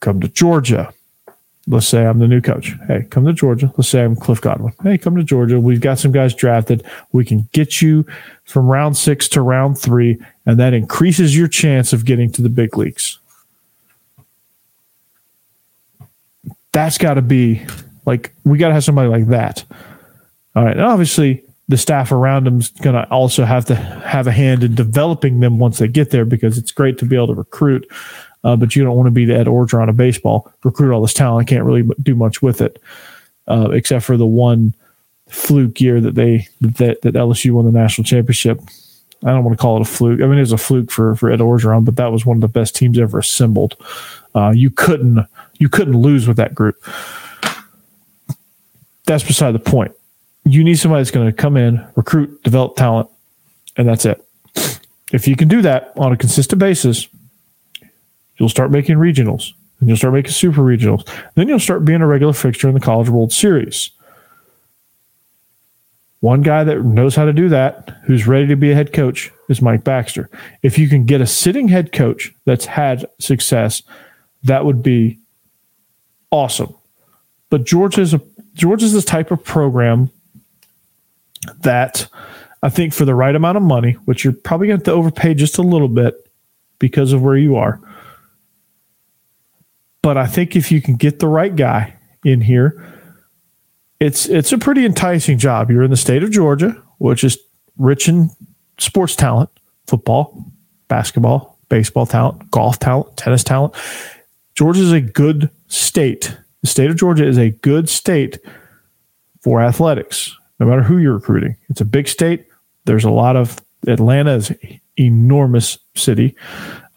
Come 0.00 0.20
to 0.20 0.28
Georgia 0.28 0.92
let's 1.66 1.86
say 1.86 2.06
I'm 2.06 2.18
the 2.18 2.28
new 2.28 2.40
coach. 2.40 2.72
Hey, 2.86 3.06
come 3.10 3.24
to 3.24 3.32
Georgia. 3.32 3.72
Let's 3.76 3.88
say 3.88 4.04
I'm 4.04 4.16
Cliff 4.16 4.40
Godwin. 4.40 4.74
Hey, 4.82 4.98
come 4.98 5.16
to 5.16 5.24
Georgia. 5.24 5.58
We've 5.58 5.80
got 5.80 5.98
some 5.98 6.12
guys 6.12 6.34
drafted. 6.34 6.84
We 7.12 7.24
can 7.24 7.48
get 7.52 7.80
you 7.80 8.04
from 8.44 8.66
round 8.66 8.96
six 8.96 9.28
to 9.30 9.42
round 9.42 9.78
three, 9.78 10.20
and 10.46 10.58
that 10.60 10.74
increases 10.74 11.36
your 11.36 11.48
chance 11.48 11.92
of 11.92 12.04
getting 12.04 12.30
to 12.32 12.42
the 12.42 12.48
big 12.48 12.76
leagues. 12.76 13.18
That's 16.72 16.98
got 16.98 17.14
to 17.14 17.22
be 17.22 17.64
like, 18.04 18.34
we 18.44 18.58
got 18.58 18.68
to 18.68 18.74
have 18.74 18.84
somebody 18.84 19.08
like 19.08 19.28
that. 19.28 19.64
All 20.56 20.64
right. 20.64 20.76
And 20.76 20.84
obviously, 20.84 21.44
the 21.68 21.78
staff 21.78 22.12
around 22.12 22.44
them 22.44 22.60
is 22.60 22.68
going 22.68 22.94
to 22.94 23.08
also 23.10 23.44
have 23.44 23.64
to 23.66 23.74
have 23.74 24.26
a 24.26 24.32
hand 24.32 24.62
in 24.62 24.74
developing 24.74 25.40
them 25.40 25.58
once 25.58 25.78
they 25.78 25.88
get 25.88 26.10
there 26.10 26.24
because 26.24 26.58
it's 26.58 26.72
great 26.72 26.98
to 26.98 27.06
be 27.06 27.16
able 27.16 27.28
to 27.28 27.34
recruit 27.34 27.86
uh, 28.44 28.54
but 28.54 28.76
you 28.76 28.84
don't 28.84 28.96
want 28.96 29.06
to 29.06 29.10
be 29.10 29.24
the 29.24 29.36
Ed 29.36 29.46
Orgeron 29.46 29.88
of 29.88 29.96
baseball, 29.96 30.52
recruit 30.62 30.94
all 30.94 31.02
this 31.02 31.14
talent, 31.14 31.48
can't 31.48 31.64
really 31.64 31.88
do 32.02 32.14
much 32.14 32.42
with 32.42 32.60
it, 32.60 32.80
uh, 33.48 33.70
except 33.70 34.04
for 34.04 34.16
the 34.16 34.26
one 34.26 34.74
fluke 35.28 35.80
year 35.80 36.00
that 36.00 36.14
they 36.14 36.46
that, 36.60 37.02
that 37.02 37.14
LSU 37.14 37.52
won 37.52 37.64
the 37.64 37.72
national 37.72 38.04
championship. 38.04 38.60
I 39.24 39.28
don't 39.28 39.42
want 39.42 39.56
to 39.56 39.62
call 39.62 39.76
it 39.76 39.82
a 39.82 39.86
fluke. 39.86 40.20
I 40.20 40.26
mean, 40.26 40.36
it 40.36 40.42
was 40.42 40.52
a 40.52 40.58
fluke 40.58 40.90
for 40.90 41.16
for 41.16 41.30
Ed 41.30 41.40
Orgeron, 41.40 41.84
but 41.84 41.96
that 41.96 42.12
was 42.12 42.26
one 42.26 42.36
of 42.36 42.42
the 42.42 42.48
best 42.48 42.76
teams 42.76 42.98
ever 42.98 43.18
assembled. 43.18 43.76
Uh, 44.34 44.50
you 44.50 44.70
couldn't 44.70 45.26
You 45.58 45.68
couldn't 45.68 45.96
lose 45.96 46.28
with 46.28 46.36
that 46.36 46.54
group. 46.54 46.76
That's 49.06 49.24
beside 49.24 49.52
the 49.52 49.58
point. 49.58 49.92
You 50.44 50.64
need 50.64 50.78
somebody 50.78 51.00
that's 51.00 51.10
going 51.10 51.26
to 51.26 51.32
come 51.32 51.56
in, 51.56 51.84
recruit, 51.94 52.42
develop 52.42 52.76
talent, 52.76 53.08
and 53.76 53.88
that's 53.88 54.04
it. 54.04 54.22
If 55.12 55.28
you 55.28 55.36
can 55.36 55.48
do 55.48 55.62
that 55.62 55.92
on 55.96 56.12
a 56.12 56.16
consistent 56.16 56.58
basis, 56.58 57.08
you'll 58.36 58.48
start 58.48 58.70
making 58.70 58.96
regionals 58.96 59.52
and 59.80 59.88
you'll 59.88 59.96
start 59.96 60.14
making 60.14 60.32
super 60.32 60.62
regionals. 60.62 61.08
Then 61.34 61.48
you'll 61.48 61.60
start 61.60 61.84
being 61.84 62.00
a 62.00 62.06
regular 62.06 62.32
fixture 62.32 62.68
in 62.68 62.74
the 62.74 62.80
College 62.80 63.08
World 63.08 63.32
Series. 63.32 63.90
One 66.20 66.40
guy 66.40 66.64
that 66.64 66.82
knows 66.82 67.14
how 67.14 67.26
to 67.26 67.34
do 67.34 67.50
that, 67.50 67.98
who's 68.04 68.26
ready 68.26 68.46
to 68.46 68.56
be 68.56 68.70
a 68.70 68.74
head 68.74 68.94
coach, 68.94 69.30
is 69.50 69.60
Mike 69.60 69.84
Baxter. 69.84 70.30
If 70.62 70.78
you 70.78 70.88
can 70.88 71.04
get 71.04 71.20
a 71.20 71.26
sitting 71.26 71.68
head 71.68 71.92
coach 71.92 72.32
that's 72.46 72.64
had 72.64 73.04
success, 73.18 73.82
that 74.44 74.64
would 74.64 74.82
be 74.82 75.18
awesome. 76.30 76.74
But 77.50 77.64
Georgia's 77.64 78.14
a 78.14 78.22
Georgia's 78.54 78.92
this 78.92 79.04
type 79.04 79.30
of 79.30 79.44
program 79.44 80.10
that 81.60 82.08
I 82.62 82.70
think 82.70 82.94
for 82.94 83.04
the 83.04 83.14
right 83.14 83.34
amount 83.34 83.58
of 83.58 83.62
money, 83.62 83.92
which 84.06 84.24
you're 84.24 84.32
probably 84.32 84.68
going 84.68 84.80
to 84.80 84.92
overpay 84.92 85.34
just 85.34 85.58
a 85.58 85.62
little 85.62 85.88
bit 85.88 86.14
because 86.78 87.12
of 87.12 87.22
where 87.22 87.36
you 87.36 87.56
are. 87.56 87.78
But 90.04 90.18
I 90.18 90.26
think 90.26 90.54
if 90.54 90.70
you 90.70 90.82
can 90.82 90.96
get 90.96 91.18
the 91.18 91.28
right 91.28 91.56
guy 91.56 91.96
in 92.26 92.42
here, 92.42 92.92
it's 94.00 94.26
it's 94.28 94.52
a 94.52 94.58
pretty 94.58 94.84
enticing 94.84 95.38
job. 95.38 95.70
You're 95.70 95.82
in 95.82 95.90
the 95.90 95.96
state 95.96 96.22
of 96.22 96.30
Georgia, 96.30 96.72
which 96.98 97.24
is 97.24 97.38
rich 97.78 98.06
in 98.06 98.28
sports 98.78 99.16
talent, 99.16 99.48
football, 99.86 100.44
basketball, 100.88 101.58
baseball 101.70 102.04
talent, 102.04 102.50
golf 102.50 102.78
talent, 102.78 103.16
tennis 103.16 103.42
talent. 103.42 103.74
Georgia 104.54 104.82
is 104.82 104.92
a 104.92 105.00
good 105.00 105.48
state. 105.68 106.36
The 106.60 106.66
state 106.66 106.90
of 106.90 106.96
Georgia 106.96 107.26
is 107.26 107.38
a 107.38 107.52
good 107.52 107.88
state 107.88 108.38
for 109.40 109.62
athletics, 109.62 110.36
no 110.60 110.66
matter 110.66 110.82
who 110.82 110.98
you're 110.98 111.14
recruiting. 111.14 111.56
It's 111.70 111.80
a 111.80 111.86
big 111.86 112.08
state. 112.08 112.44
There's 112.84 113.04
a 113.04 113.10
lot 113.10 113.36
of 113.36 113.58
Atlanta 113.86 114.34
is 114.34 114.52
enormous 114.98 115.78
city, 115.94 116.36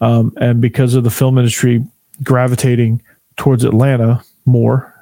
um, 0.02 0.34
and 0.36 0.60
because 0.60 0.92
of 0.92 1.04
the 1.04 1.10
film 1.10 1.38
industry 1.38 1.86
gravitating 2.22 3.02
towards 3.36 3.64
Atlanta 3.64 4.22
more, 4.44 4.94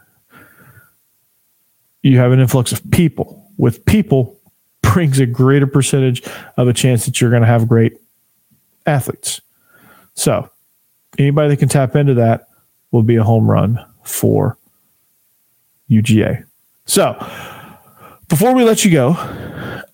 you 2.03 2.19
have 2.19 2.33
an 2.33 2.41
influx 2.41 2.73
of 2.73 2.89
people. 2.91 3.51
With 3.57 3.85
people 3.85 4.39
brings 4.83 5.19
a 5.19 5.27
greater 5.27 5.67
percentage 5.67 6.23
of 6.57 6.69
a 6.69 6.73
chance 6.73 7.05
that 7.07 7.21
you're 7.21 7.31
going 7.31 7.43
to 7.43 7.49
have 7.49 7.69
great 7.69 7.99
athletes. 8.87 9.41
So, 10.14 10.51
anybody 11.19 11.51
that 11.51 11.57
can 11.59 11.69
tap 11.69 11.97
into 11.97 12.14
that 12.14 12.49
will 12.91 13.03
be 13.03 13.17
a 13.17 13.25
home 13.25 13.51
run 13.51 13.85
for 14.05 14.57
UGA. 15.91 16.45
So, 16.87 17.14
before 18.29 18.55
we 18.55 18.64
let 18.64 18.85
you 18.85 18.91
go, 18.91 19.12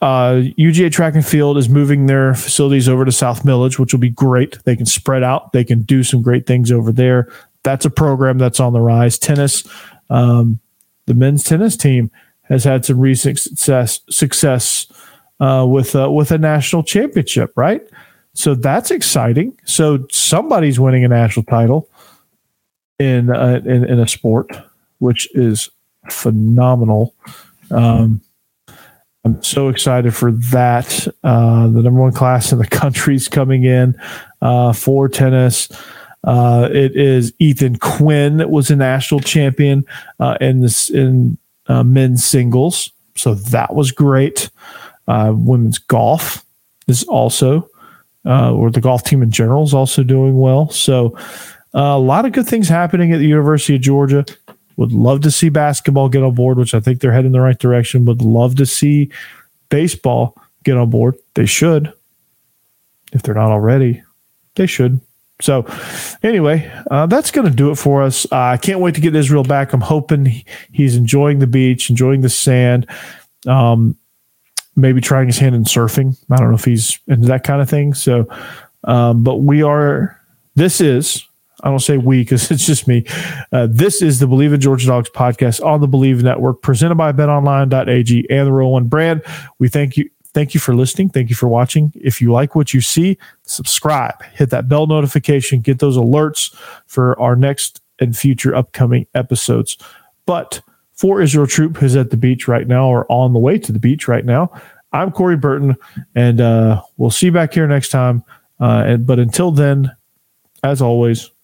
uh, 0.03 0.43
UGA 0.59 0.91
Track 0.91 1.15
and 1.15 1.25
Field 1.25 1.57
is 1.57 1.69
moving 1.69 2.07
their 2.07 2.35
facilities 2.35 2.89
over 2.89 3.05
to 3.05 3.13
South 3.13 3.45
Milledge, 3.45 3.79
which 3.79 3.93
will 3.93 4.01
be 4.01 4.11
great. 4.11 4.59
They 4.65 4.75
can 4.75 4.85
spread 4.85 5.23
out. 5.23 5.53
They 5.53 5.63
can 5.63 5.83
do 5.83 6.03
some 6.03 6.23
great 6.23 6.45
things 6.45 6.73
over 6.73 6.91
there. 6.91 7.33
That's 7.63 7.85
a 7.85 7.91
program 7.91 8.37
that's 8.37 8.59
on 8.59 8.73
the 8.73 8.81
rise. 8.81 9.17
Tennis, 9.17 9.65
um, 10.11 10.59
the 11.07 11.15
men's 11.15 11.45
tennis 11.45 11.77
team 11.77 12.11
has 12.43 12.65
had 12.65 12.85
some 12.85 12.99
recent 12.99 13.39
success 13.39 14.01
success 14.11 14.87
uh, 15.39 15.65
with 15.69 15.95
uh, 15.95 16.11
with 16.11 16.33
a 16.33 16.39
national 16.39 16.83
championship, 16.83 17.53
right? 17.55 17.83
So 18.35 18.57
that's 18.57 18.91
exciting. 18.91 19.57
So 19.65 20.07
somebody's 20.11 20.81
winning 20.81 21.05
a 21.05 21.09
national 21.09 21.45
title 21.45 21.89
in 22.99 23.31
uh, 23.31 23.61
in, 23.65 23.85
in 23.85 24.01
a 24.01 24.09
sport, 24.09 24.51
which 24.99 25.29
is 25.37 25.71
phenomenal. 26.11 27.15
Um, 27.71 28.21
I'm 29.25 29.41
so 29.43 29.69
excited 29.69 30.15
for 30.15 30.33
that. 30.33 31.07
Uh, 31.23 31.69
the 31.69 31.83
number 31.83 32.01
one 32.01 32.13
class 32.13 32.51
in 32.51 32.59
the 32.59 32.67
country 32.67 33.15
is 33.15 33.29
coming 33.29 33.65
in 33.65 33.95
uh, 34.41 34.73
for 34.73 35.09
tennis. 35.09 35.69
Uh, 36.25 36.69
it 36.73 36.97
is 36.97 37.33
Ethan 37.39 37.77
Quinn 37.77 38.39
that 38.39 38.51
was 38.51 38.71
a 38.71 38.77
national 38.77 39.21
champion 39.21 39.85
uh, 40.19 40.37
in 40.41 40.61
this 40.61 40.89
in 40.91 41.39
uh, 41.69 41.85
men's 41.85 42.25
singles, 42.25 42.91
so 43.17 43.35
that 43.35 43.75
was 43.75 43.93
great. 43.93 44.51
Uh, 45.07 45.33
women's 45.35 45.79
golf 45.79 46.45
is 46.89 47.05
also, 47.05 47.69
or 48.25 48.71
the 48.71 48.81
golf 48.81 49.05
team 49.05 49.23
in 49.23 49.31
general 49.31 49.63
is 49.65 49.75
also 49.75 50.03
doing 50.03 50.39
well. 50.39 50.69
So 50.71 51.17
a 51.75 51.99
lot 51.99 52.25
of 52.25 52.33
good 52.33 52.47
things 52.47 52.69
happening 52.69 53.13
at 53.13 53.19
the 53.19 53.27
University 53.27 53.77
of 53.77 53.83
Georgia. 53.83 54.25
Would 54.77 54.93
love 54.93 55.21
to 55.23 55.31
see 55.31 55.49
basketball 55.49 56.09
get 56.09 56.23
on 56.23 56.35
board, 56.35 56.59
which 56.59 56.75
I 56.75 56.81
think 56.81 57.01
they're 57.01 57.13
heading 57.13 57.27
in 57.27 57.33
the 57.33 57.41
right 57.41 57.59
direction. 57.59 58.05
Would 58.07 58.23
love 58.23 58.57
to 58.57 58.67
see 58.67 59.11
baseball 59.69 60.37
get 60.65 60.77
on 60.77 60.91
board. 60.91 61.17
They 61.35 61.47
should. 61.47 61.93
If 63.13 63.23
they're 63.23 63.35
not 63.35 63.51
already, 63.51 64.03
they 64.55 64.67
should. 64.67 65.01
So, 65.41 65.67
anyway, 66.23 66.71
uh, 66.91 67.07
that's 67.07 67.31
going 67.31 67.49
to 67.49 67.55
do 67.55 67.71
it 67.71 67.75
for 67.75 68.03
us. 68.03 68.25
Uh, 68.31 68.37
I 68.37 68.57
can't 68.57 68.81
wait 68.81 68.95
to 68.95 69.01
get 69.01 69.17
Israel 69.17 69.43
back. 69.43 69.73
I'm 69.73 69.81
hoping 69.81 70.45
he's 70.71 70.97
enjoying 70.97 71.41
the 71.41 71.47
beach, 71.47 71.91
enjoying 71.91 72.21
the 72.21 72.29
sand, 72.29 72.87
um, 73.47 73.97
maybe 74.77 75.01
trying 75.01 75.27
his 75.27 75.39
hand 75.39 75.55
in 75.55 75.65
surfing. 75.65 76.17
I 76.31 76.37
don't 76.37 76.51
know 76.51 76.55
if 76.55 76.65
he's 76.65 76.99
into 77.09 77.27
that 77.27 77.45
kind 77.45 77.61
of 77.61 77.69
thing. 77.69 77.93
So, 77.93 78.27
um, 78.85 79.25
but 79.25 79.39
we 79.39 79.63
are, 79.63 80.19
this 80.55 80.81
is 80.81 81.27
I 81.63 81.71
don't 81.71 81.81
say 81.81 81.99
we 81.99 82.21
because 82.21 82.51
it's 82.51 82.67
just 82.67 82.89
me. 82.89 83.05
Uh, 83.53 83.69
this 83.71 84.03
is 84.03 84.19
the 84.19 84.27
Bleav 84.27 84.55
in 84.55 84.61
Georgia 84.61 84.87
Dogs 84.87 85.11
podcast 85.11 85.65
on 85.65 85.81
the 85.81 85.89
Bleav 85.89 86.23
Network, 86.23 86.63
presented 86.63 86.97
by 86.97 87.13
BetOnline.ag 87.13 88.27
and 88.31 88.47
the 88.47 88.53
Roll 88.53 88.73
One 88.73 88.87
brand. 88.87 89.23
We 89.59 89.69
thank 89.69 89.97
you. 89.97 90.09
Thank 90.35 90.55
you 90.55 90.61
for 90.61 90.75
listening. 90.75 91.11
Thank 91.11 91.29
you 91.29 91.37
for 91.37 91.47
watching. 91.47 91.93
If 91.95 92.23
you 92.23 92.33
like 92.33 92.55
what 92.55 92.73
you 92.73 92.81
see, 92.81 93.19
subscribe, 93.43 94.23
hit 94.33 94.49
that 94.49 94.67
bell 94.67 94.87
notification, 94.87 95.61
get 95.61 95.79
those 95.79 95.99
alerts 95.99 96.55
for 96.87 97.21
our 97.21 97.37
next 97.37 97.83
and 98.01 98.17
future 98.17 98.55
upcoming 98.55 99.07
episodes. 99.15 99.77
But 100.25 100.63
for 100.95 101.21
Israel 101.21 101.47
Troop, 101.47 101.77
who's 101.77 101.97
at 101.97 102.11
the 102.11 102.17
beach 102.17 102.49
right 102.49 102.67
now 102.67 102.87
or 102.89 103.05
on 103.13 103.35
the 103.35 103.39
way 103.39 103.59
to 103.59 103.73
the 103.73 103.79
beach 103.79 104.09
right 104.09 104.25
now, 104.25 104.51
I'm 104.95 105.11
Corey 105.11 105.37
Burton, 105.37 105.77
and 106.15 106.41
uh, 106.41 106.83
we'll 106.97 107.11
see 107.11 107.27
you 107.27 107.33
back 107.33 107.53
here 107.53 107.67
next 107.67 107.91
time. 107.91 108.25
Uh, 108.59 108.85
and, 108.87 109.07
but 109.07 109.19
until 109.19 109.51
then, 109.51 109.91
as 110.63 110.81
always, 110.81 111.31